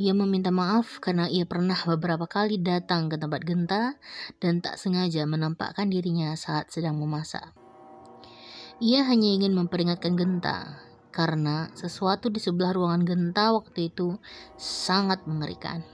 ia 0.00 0.16
meminta 0.16 0.48
maaf 0.48 0.96
karena 0.96 1.28
ia 1.28 1.44
pernah 1.44 1.76
beberapa 1.76 2.24
kali 2.24 2.56
datang 2.56 3.12
ke 3.12 3.20
tempat 3.20 3.44
Genta 3.44 4.00
dan 4.40 4.64
tak 4.64 4.80
sengaja 4.80 5.28
menampakkan 5.28 5.92
dirinya 5.92 6.32
saat 6.40 6.72
sedang 6.72 6.96
memasak. 6.96 7.52
Ia 8.80 9.04
hanya 9.04 9.28
ingin 9.28 9.52
memperingatkan 9.52 10.16
Genta 10.16 10.80
karena 11.12 11.68
sesuatu 11.76 12.32
di 12.32 12.40
sebelah 12.40 12.72
ruangan 12.72 13.04
Genta 13.04 13.52
waktu 13.52 13.92
itu 13.92 14.16
sangat 14.56 15.28
mengerikan. 15.28 15.84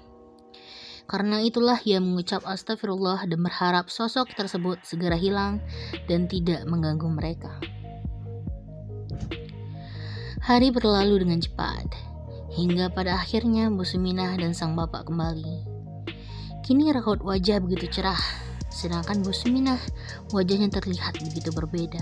Karena 1.10 1.42
itulah 1.42 1.82
ia 1.82 1.98
mengucap 1.98 2.46
astagfirullah 2.46 3.26
dan 3.26 3.42
berharap 3.42 3.90
sosok 3.90 4.30
tersebut 4.38 4.86
segera 4.86 5.18
hilang 5.18 5.58
dan 6.06 6.30
tidak 6.30 6.62
mengganggu 6.62 7.10
mereka. 7.10 7.58
Hari 10.46 10.70
berlalu 10.70 11.26
dengan 11.26 11.42
cepat 11.42 12.15
hingga 12.56 12.88
pada 12.88 13.20
akhirnya 13.20 13.68
Bu 13.68 13.84
Suminah 13.84 14.32
dan 14.40 14.56
sang 14.56 14.72
bapak 14.72 15.12
kembali. 15.12 15.68
Kini 16.64 16.88
raut 16.90 17.20
wajah 17.20 17.60
begitu 17.60 18.00
cerah, 18.00 18.18
sedangkan 18.72 19.20
Bu 19.20 19.30
Suminah 19.30 19.78
wajahnya 20.32 20.72
terlihat 20.72 21.20
begitu 21.20 21.52
berbeda. 21.52 22.00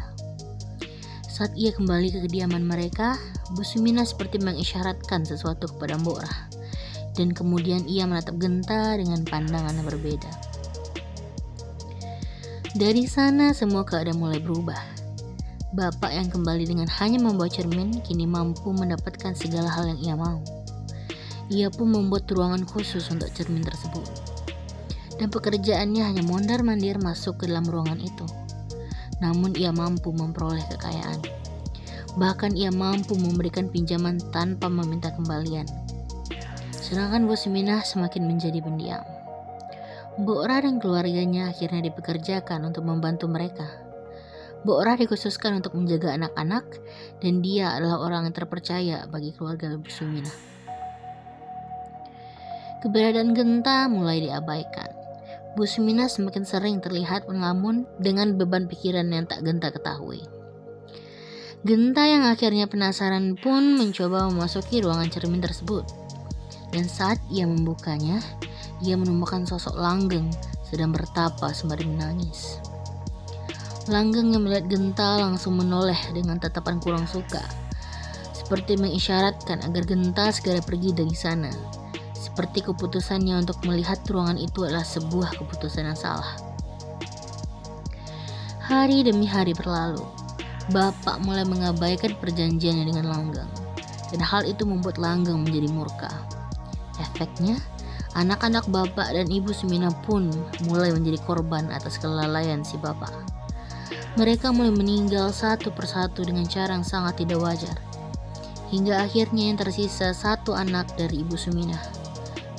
Saat 1.27 1.59
ia 1.59 1.75
kembali 1.75 2.15
ke 2.15 2.19
kediaman 2.31 2.63
mereka, 2.63 3.19
Bu 3.59 3.67
Suminah 3.67 4.07
seperti 4.07 4.39
mengisyaratkan 4.39 5.27
sesuatu 5.27 5.67
kepada 5.75 5.99
Mbok 5.99 6.23
Rah, 6.23 6.39
dan 7.19 7.35
kemudian 7.35 7.83
ia 7.91 8.07
menatap 8.07 8.39
Genta 8.39 8.95
dengan 8.95 9.27
pandangan 9.27 9.75
yang 9.75 9.91
berbeda. 9.91 10.31
Dari 12.79 13.11
sana 13.11 13.51
semua 13.51 13.83
keadaan 13.83 14.23
mulai 14.23 14.39
berubah. 14.39 14.94
Bapak 15.75 16.15
yang 16.15 16.31
kembali 16.31 16.71
dengan 16.71 16.87
hanya 17.03 17.19
membawa 17.19 17.51
cermin 17.51 17.99
kini 18.07 18.31
mampu 18.31 18.71
mendapatkan 18.71 19.35
segala 19.35 19.67
hal 19.67 19.91
yang 19.91 19.99
ia 20.07 20.15
mau. 20.15 20.39
Ia 21.51 21.67
pun 21.67 21.91
membuat 21.91 22.31
ruangan 22.31 22.63
khusus 22.63 23.11
untuk 23.11 23.27
cermin 23.35 23.67
tersebut. 23.67 24.07
Dan 25.19 25.35
pekerjaannya 25.35 25.99
hanya 26.07 26.23
mondar-mandir 26.23 27.03
masuk 27.03 27.43
ke 27.43 27.51
dalam 27.51 27.67
ruangan 27.67 27.99
itu. 27.99 28.23
Namun 29.19 29.59
ia 29.59 29.75
mampu 29.75 30.15
memperoleh 30.15 30.63
kekayaan. 30.79 31.19
Bahkan 32.23 32.55
ia 32.55 32.71
mampu 32.71 33.19
memberikan 33.19 33.67
pinjaman 33.67 34.23
tanpa 34.31 34.71
meminta 34.71 35.11
kembalian. 35.11 35.67
Sedangkan 36.71 37.27
Bos 37.27 37.51
Minah 37.51 37.83
semakin 37.83 38.31
menjadi 38.31 38.63
pendiam. 38.63 39.03
Bu 40.23 40.39
Ora 40.39 40.63
dan 40.63 40.79
keluarganya 40.79 41.51
akhirnya 41.51 41.83
dipekerjakan 41.91 42.63
untuk 42.63 42.87
membantu 42.87 43.27
mereka 43.27 43.84
Bu 44.65 44.81
Orah 44.81 44.97
dikhususkan 44.97 45.61
untuk 45.61 45.77
menjaga 45.77 46.17
anak-anak 46.17 46.65
dan 47.21 47.45
dia 47.45 47.77
adalah 47.77 48.01
orang 48.01 48.33
yang 48.33 48.35
terpercaya 48.35 49.05
bagi 49.13 49.37
keluarga 49.37 49.77
Sumina. 49.93 50.33
Keberadaan 52.81 53.37
Genta 53.37 53.89
mulai 53.93 54.25
diabaikan. 54.25 54.89
Bu 55.53 55.69
Sumina 55.69 56.09
semakin 56.09 56.49
sering 56.49 56.77
terlihat 56.81 57.29
melamun 57.29 57.85
dengan 58.01 58.41
beban 58.41 58.65
pikiran 58.65 59.05
yang 59.13 59.29
tak 59.29 59.45
Genta 59.45 59.69
ketahui. 59.69 60.25
Genta 61.65 62.05
yang 62.05 62.29
akhirnya 62.29 62.69
penasaran 62.69 63.41
pun 63.41 63.81
mencoba 63.81 64.29
memasuki 64.29 64.85
ruangan 64.85 65.09
cermin 65.09 65.41
tersebut. 65.41 65.85
Dan 66.73 66.89
saat 66.89 67.17
ia 67.33 67.49
membukanya, 67.49 68.21
ia 68.85 68.97
menemukan 69.01 69.49
sosok 69.49 69.77
langgeng 69.77 70.29
sedang 70.67 70.93
bertapa 70.93 71.55
sembari 71.57 71.89
menangis. 71.89 72.61
Langgeng 73.85 74.33
yang 74.33 74.49
melihat 74.49 74.65
Genta 74.73 75.21
langsung 75.21 75.61
menoleh 75.61 75.99
dengan 76.17 76.41
tatapan 76.41 76.81
kurang 76.81 77.05
suka, 77.05 77.45
seperti 78.33 78.81
mengisyaratkan 78.81 79.61
agar 79.61 79.85
Genta 79.85 80.33
segera 80.33 80.65
pergi 80.65 80.97
dari 80.97 81.13
sana. 81.13 81.53
Seperti 82.17 82.65
keputusannya 82.65 83.45
untuk 83.45 83.61
melihat 83.69 84.01
ruangan 84.09 84.41
itu 84.41 84.65
adalah 84.65 84.89
sebuah 84.89 85.37
keputusan 85.37 85.85
yang 85.85 86.01
salah. 86.01 86.33
Hari 88.65 89.05
demi 89.05 89.29
hari 89.29 89.53
berlalu, 89.53 90.01
Bapak 90.73 91.21
mulai 91.21 91.45
mengabaikan 91.45 92.17
perjanjiannya 92.17 92.89
dengan 92.89 93.13
Langgeng, 93.13 93.53
dan 94.09 94.21
hal 94.25 94.49
itu 94.49 94.65
membuat 94.65 94.97
Langgeng 94.97 95.45
menjadi 95.45 95.69
murka. 95.69 96.09
Efeknya, 96.97 97.61
anak-anak 98.17 98.65
Bapak 98.73 99.13
dan 99.13 99.29
Ibu 99.29 99.53
Sumina 99.53 99.93
pun 100.09 100.33
mulai 100.65 100.89
menjadi 100.97 101.21
korban 101.29 101.69
atas 101.69 102.01
kelalaian 102.01 102.65
si 102.65 102.81
Bapak. 102.81 103.44
Mereka 104.15 104.55
mulai 104.55 104.71
meninggal 104.71 105.35
satu 105.35 105.75
persatu 105.75 106.23
dengan 106.23 106.47
cara 106.47 106.79
yang 106.79 106.87
sangat 106.87 107.27
tidak 107.27 107.43
wajar. 107.43 107.75
Hingga 108.71 109.03
akhirnya 109.03 109.51
yang 109.51 109.59
tersisa 109.59 110.15
satu 110.15 110.55
anak 110.55 110.95
dari 110.95 111.27
Ibu 111.27 111.35
Sumina. 111.35 111.75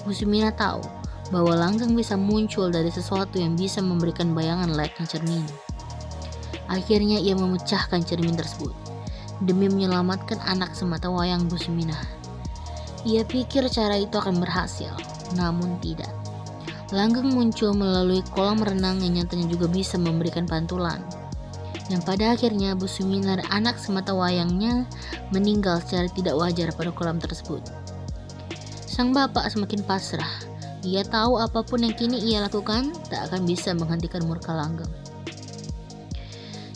Ibu 0.04 0.12
Sumina 0.12 0.52
tahu 0.52 0.84
bahwa 1.32 1.56
Langgeng 1.56 1.96
bisa 1.96 2.20
muncul 2.20 2.68
dari 2.76 2.92
sesuatu 2.92 3.40
yang 3.40 3.56
bisa 3.56 3.80
memberikan 3.80 4.36
bayangan 4.36 4.68
layaknya 4.76 5.08
cermin. 5.08 5.48
Akhirnya 6.68 7.24
ia 7.24 7.40
memecahkan 7.40 8.04
cermin 8.04 8.36
tersebut 8.36 8.76
demi 9.40 9.72
menyelamatkan 9.72 10.44
anak 10.44 10.76
semata 10.76 11.08
wayang 11.08 11.48
Bu 11.48 11.56
Suminah. 11.56 12.04
Ia 13.08 13.24
pikir 13.24 13.72
cara 13.72 13.96
itu 13.96 14.12
akan 14.12 14.44
berhasil, 14.44 14.92
namun 15.40 15.80
tidak. 15.80 16.12
Langgeng 16.92 17.32
muncul 17.32 17.72
melalui 17.72 18.20
kolam 18.36 18.60
renang 18.60 19.00
yang 19.00 19.24
nyatanya 19.24 19.48
juga 19.56 19.72
bisa 19.72 19.96
memberikan 19.96 20.44
pantulan. 20.44 21.00
Yang 21.86 22.02
pada 22.02 22.34
akhirnya 22.34 22.74
Bu 22.74 22.90
Suminar 22.90 23.46
anak 23.54 23.78
semata 23.78 24.18
wayangnya 24.18 24.90
meninggal 25.30 25.78
secara 25.86 26.10
tidak 26.10 26.34
wajar 26.34 26.74
pada 26.74 26.90
kolam 26.90 27.22
tersebut. 27.22 27.62
Sang 28.90 29.14
bapak 29.14 29.54
semakin 29.54 29.86
pasrah. 29.86 30.30
Ia 30.86 31.06
tahu 31.06 31.42
apa 31.42 31.66
pun 31.66 31.82
yang 31.82 31.94
kini 31.98 32.22
ia 32.22 32.42
lakukan 32.46 32.94
tak 33.10 33.30
akan 33.30 33.46
bisa 33.46 33.74
menghentikan 33.74 34.26
murka 34.26 34.54
Langgeng. 34.54 34.90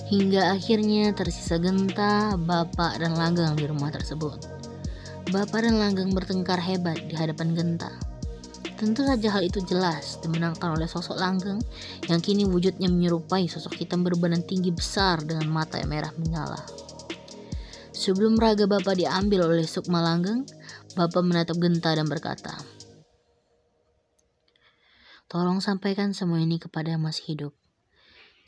Hingga 0.09 0.57
akhirnya 0.57 1.13
tersisa 1.13 1.61
Genta, 1.61 2.33
Bapak, 2.33 2.97
dan 2.97 3.13
Langgeng 3.13 3.53
di 3.53 3.69
rumah 3.69 3.93
tersebut. 3.93 4.41
Bapak 5.29 5.61
dan 5.61 5.77
Langgeng 5.77 6.09
bertengkar 6.17 6.57
hebat 6.57 6.97
di 7.05 7.13
hadapan 7.13 7.53
Genta. 7.53 8.08
Tentu 8.79 9.03
saja 9.03 9.35
hal 9.35 9.43
itu 9.43 9.59
jelas 9.67 10.23
dimenangkan 10.23 10.71
oleh 10.71 10.87
sosok 10.87 11.19
Langgeng 11.19 11.59
yang 12.07 12.23
kini 12.23 12.47
wujudnya 12.47 12.87
menyerupai 12.87 13.51
sosok 13.51 13.75
hitam 13.75 14.07
berbadan 14.07 14.39
tinggi 14.47 14.71
besar 14.71 15.19
dengan 15.19 15.51
mata 15.51 15.75
yang 15.83 15.91
merah 15.91 16.15
menyala. 16.15 16.63
Sebelum 17.91 18.39
raga 18.39 18.71
Bapak 18.71 18.95
diambil 18.95 19.51
oleh 19.51 19.67
Sukma 19.67 19.99
Langgeng, 19.99 20.47
Bapak 20.95 21.19
menatap 21.19 21.59
Genta 21.59 21.91
dan 21.91 22.07
berkata, 22.07 22.55
Tolong 25.27 25.59
sampaikan 25.59 26.15
semua 26.15 26.39
ini 26.39 26.55
kepada 26.55 26.95
yang 26.95 27.03
masih 27.03 27.35
hidup. 27.35 27.53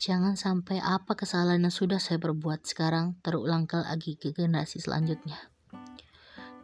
Jangan 0.00 0.40
sampai 0.40 0.80
apa 0.80 1.12
kesalahan 1.12 1.60
yang 1.60 1.70
sudah 1.70 2.00
saya 2.00 2.16
perbuat 2.16 2.64
sekarang 2.64 3.20
terulang 3.20 3.68
lagi 3.68 4.16
ke 4.16 4.32
generasi 4.32 4.80
selanjutnya. 4.80 5.36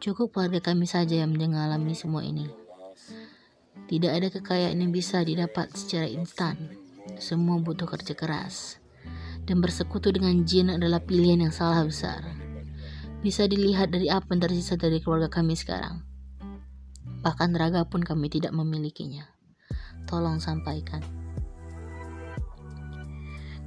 Cukup 0.01 0.33
keluarga 0.33 0.73
kami 0.73 0.89
saja 0.89 1.21
yang 1.21 1.37
mengalami 1.37 1.93
semua 1.93 2.25
ini. 2.25 2.68
Tidak 3.89 4.11
ada 4.13 4.29
kekayaan 4.29 4.85
yang 4.85 4.93
bisa 4.93 5.25
didapat 5.25 5.73
secara 5.73 6.05
instan. 6.05 6.77
Semua 7.17 7.57
butuh 7.57 7.89
kerja 7.89 8.13
keras. 8.13 8.77
Dan 9.49 9.65
bersekutu 9.65 10.13
dengan 10.13 10.45
jin 10.45 10.69
adalah 10.69 11.01
pilihan 11.01 11.41
yang 11.41 11.49
salah 11.49 11.81
besar. 11.81 12.21
Bisa 13.25 13.49
dilihat 13.49 13.89
dari 13.89 14.05
apa 14.05 14.29
yang 14.29 14.45
tersisa 14.45 14.77
dari 14.77 15.01
keluarga 15.01 15.41
kami 15.41 15.57
sekarang. 15.57 16.05
Bahkan 17.25 17.49
raga 17.57 17.81
pun 17.89 18.05
kami 18.05 18.29
tidak 18.29 18.53
memilikinya. 18.53 19.25
Tolong 20.05 20.37
sampaikan. 20.37 21.01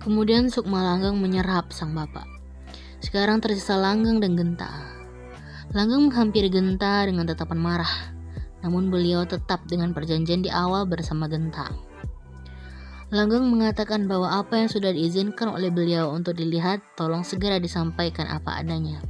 Kemudian 0.07 0.55
Sukma 0.55 0.87
Langgeng 0.87 1.19
menyerap 1.19 1.75
sang 1.75 1.99
bapak. 1.99 2.31
Sekarang 3.03 3.43
tersisa 3.43 3.75
Langgeng 3.75 4.23
dan 4.23 4.39
Genta. 4.39 4.71
Langgeng 5.75 6.07
menghampiri 6.07 6.47
Genta 6.47 7.03
dengan 7.11 7.27
tatapan 7.27 7.59
marah, 7.59 8.12
namun 8.63 8.89
beliau 8.89 9.27
tetap 9.27 9.67
dengan 9.67 9.91
perjanjian 9.91 10.47
di 10.47 10.51
awal 10.51 10.87
bersama 10.87 11.27
Genta. 11.27 11.71
Langgeng 13.13 13.45
mengatakan 13.45 14.09
bahwa 14.09 14.41
apa 14.41 14.65
yang 14.65 14.73
sudah 14.73 14.89
diizinkan 14.89 15.53
oleh 15.53 15.69
beliau 15.69 16.09
untuk 16.17 16.33
dilihat 16.33 16.81
tolong 16.97 17.21
segera 17.21 17.61
disampaikan 17.61 18.25
apa 18.25 18.57
adanya. 18.57 19.05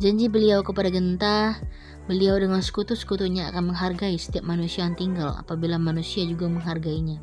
Janji 0.00 0.32
beliau 0.32 0.64
kepada 0.64 0.88
Genta, 0.88 1.60
beliau 2.08 2.40
dengan 2.40 2.64
sekutu-sekutunya 2.64 3.52
akan 3.52 3.76
menghargai 3.76 4.16
setiap 4.16 4.48
manusia 4.48 4.88
yang 4.88 4.96
tinggal 4.96 5.36
apabila 5.36 5.76
manusia 5.76 6.24
juga 6.24 6.48
menghargainya. 6.48 7.20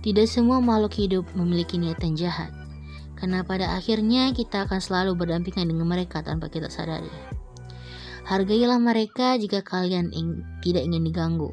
Tidak 0.00 0.24
semua 0.24 0.64
makhluk 0.64 0.96
hidup 0.96 1.28
memiliki 1.36 1.76
niatan 1.76 2.16
jahat, 2.16 2.48
karena 3.20 3.44
pada 3.44 3.76
akhirnya 3.76 4.32
kita 4.32 4.64
akan 4.64 4.80
selalu 4.80 5.12
berdampingan 5.12 5.68
dengan 5.68 5.84
mereka 5.84 6.24
tanpa 6.24 6.48
kita 6.48 6.72
sadari. 6.72 7.39
Hargailah 8.30 8.78
mereka 8.78 9.34
jika 9.42 9.58
kalian 9.66 10.14
ing 10.14 10.46
tidak 10.62 10.86
ingin 10.86 11.02
diganggu. 11.02 11.50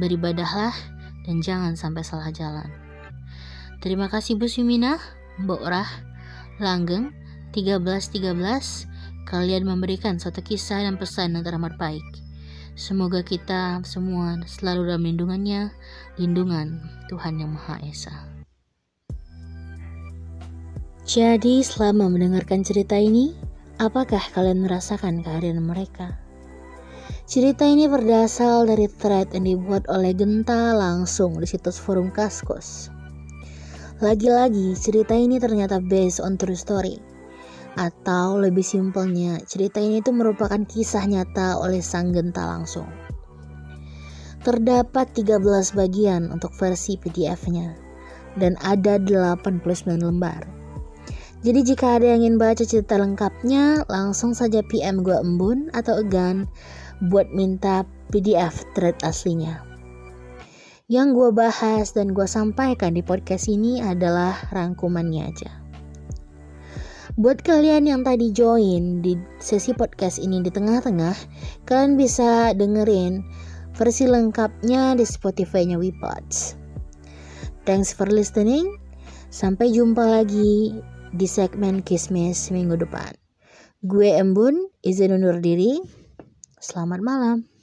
Beribadahlah 0.00 0.72
dan 1.28 1.44
jangan 1.44 1.76
sampai 1.76 2.00
salah 2.00 2.32
jalan. 2.32 2.64
Terima 3.84 4.08
kasih 4.08 4.40
Bu 4.40 4.48
Sumina, 4.48 4.96
Mbok 5.36 5.68
Rah, 5.68 5.90
Langgeng, 6.64 7.12
1313, 7.52 8.24
kalian 9.28 9.68
memberikan 9.68 10.16
satu 10.16 10.40
kisah 10.40 10.80
dan 10.80 10.96
pesan 10.96 11.36
yang 11.36 11.44
teramat 11.44 11.76
baik. 11.76 12.04
Semoga 12.72 13.20
kita 13.20 13.84
semua 13.84 14.40
selalu 14.48 14.88
dalam 14.88 15.04
lindungannya, 15.04 15.76
lindungan 16.16 16.80
Tuhan 17.12 17.36
Yang 17.36 17.52
Maha 17.52 17.76
Esa. 17.84 18.16
Jadi 21.04 21.60
selama 21.60 22.08
mendengarkan 22.08 22.64
cerita 22.64 22.96
ini, 22.96 23.36
apakah 23.78 24.20
kalian 24.34 24.66
merasakan 24.66 25.22
kehadiran 25.22 25.62
mereka? 25.62 26.18
Cerita 27.24 27.64
ini 27.64 27.88
berdasar 27.88 28.66
dari 28.66 28.90
thread 28.90 29.32
yang 29.32 29.46
dibuat 29.46 29.88
oleh 29.88 30.12
Genta 30.12 30.76
langsung 30.76 31.38
di 31.40 31.46
situs 31.48 31.80
forum 31.80 32.12
Kaskos. 32.12 32.90
Lagi-lagi, 33.98 34.76
cerita 34.78 35.16
ini 35.16 35.40
ternyata 35.40 35.82
based 35.82 36.20
on 36.20 36.36
true 36.36 36.58
story 36.58 36.98
atau 37.78 38.42
lebih 38.42 38.66
simpelnya, 38.66 39.38
cerita 39.46 39.78
ini 39.78 40.02
itu 40.02 40.10
merupakan 40.10 40.58
kisah 40.66 41.06
nyata 41.06 41.62
oleh 41.62 41.78
sang 41.78 42.10
genta 42.10 42.42
langsung. 42.42 42.90
Terdapat 44.42 45.14
13 45.14 45.38
bagian 45.78 46.34
untuk 46.34 46.50
versi 46.58 46.98
PDF-nya 46.98 47.78
dan 48.34 48.58
ada 48.66 48.98
89 48.98 49.62
lembar. 50.02 50.57
Jadi 51.38 51.60
jika 51.62 52.02
ada 52.02 52.14
yang 52.14 52.26
ingin 52.26 52.36
baca 52.36 52.66
cerita 52.66 52.98
lengkapnya, 52.98 53.86
langsung 53.86 54.34
saja 54.34 54.58
PM 54.66 55.06
gue 55.06 55.14
Embun 55.14 55.70
atau 55.70 56.02
Egan 56.02 56.50
buat 57.06 57.30
minta 57.30 57.86
PDF 58.10 58.66
thread 58.74 58.98
aslinya. 59.06 59.62
Yang 60.90 61.08
gue 61.14 61.30
bahas 61.36 61.94
dan 61.94 62.10
gue 62.10 62.26
sampaikan 62.26 62.96
di 62.96 63.06
podcast 63.06 63.46
ini 63.46 63.78
adalah 63.78 64.34
rangkumannya 64.50 65.22
aja. 65.30 65.50
Buat 67.18 67.46
kalian 67.46 67.86
yang 67.86 68.02
tadi 68.02 68.34
join 68.34 69.02
di 69.02 69.14
sesi 69.38 69.74
podcast 69.74 70.18
ini 70.18 70.42
di 70.42 70.50
tengah-tengah, 70.50 71.14
kalian 71.66 71.94
bisa 71.94 72.50
dengerin 72.54 73.22
versi 73.78 74.10
lengkapnya 74.10 74.98
di 74.98 75.06
Spotify-nya 75.06 75.78
Wipods. 75.78 76.58
Thanks 77.62 77.94
for 77.94 78.10
listening. 78.10 78.80
Sampai 79.28 79.70
jumpa 79.70 80.02
lagi 80.02 80.72
di 81.12 81.26
segmen 81.28 81.80
Kismis 81.84 82.52
minggu 82.52 82.78
depan. 82.80 83.12
Gue 83.84 84.14
Embun, 84.16 84.68
izin 84.82 85.14
undur 85.14 85.38
diri. 85.38 85.78
Selamat 86.58 87.00
malam. 87.00 87.57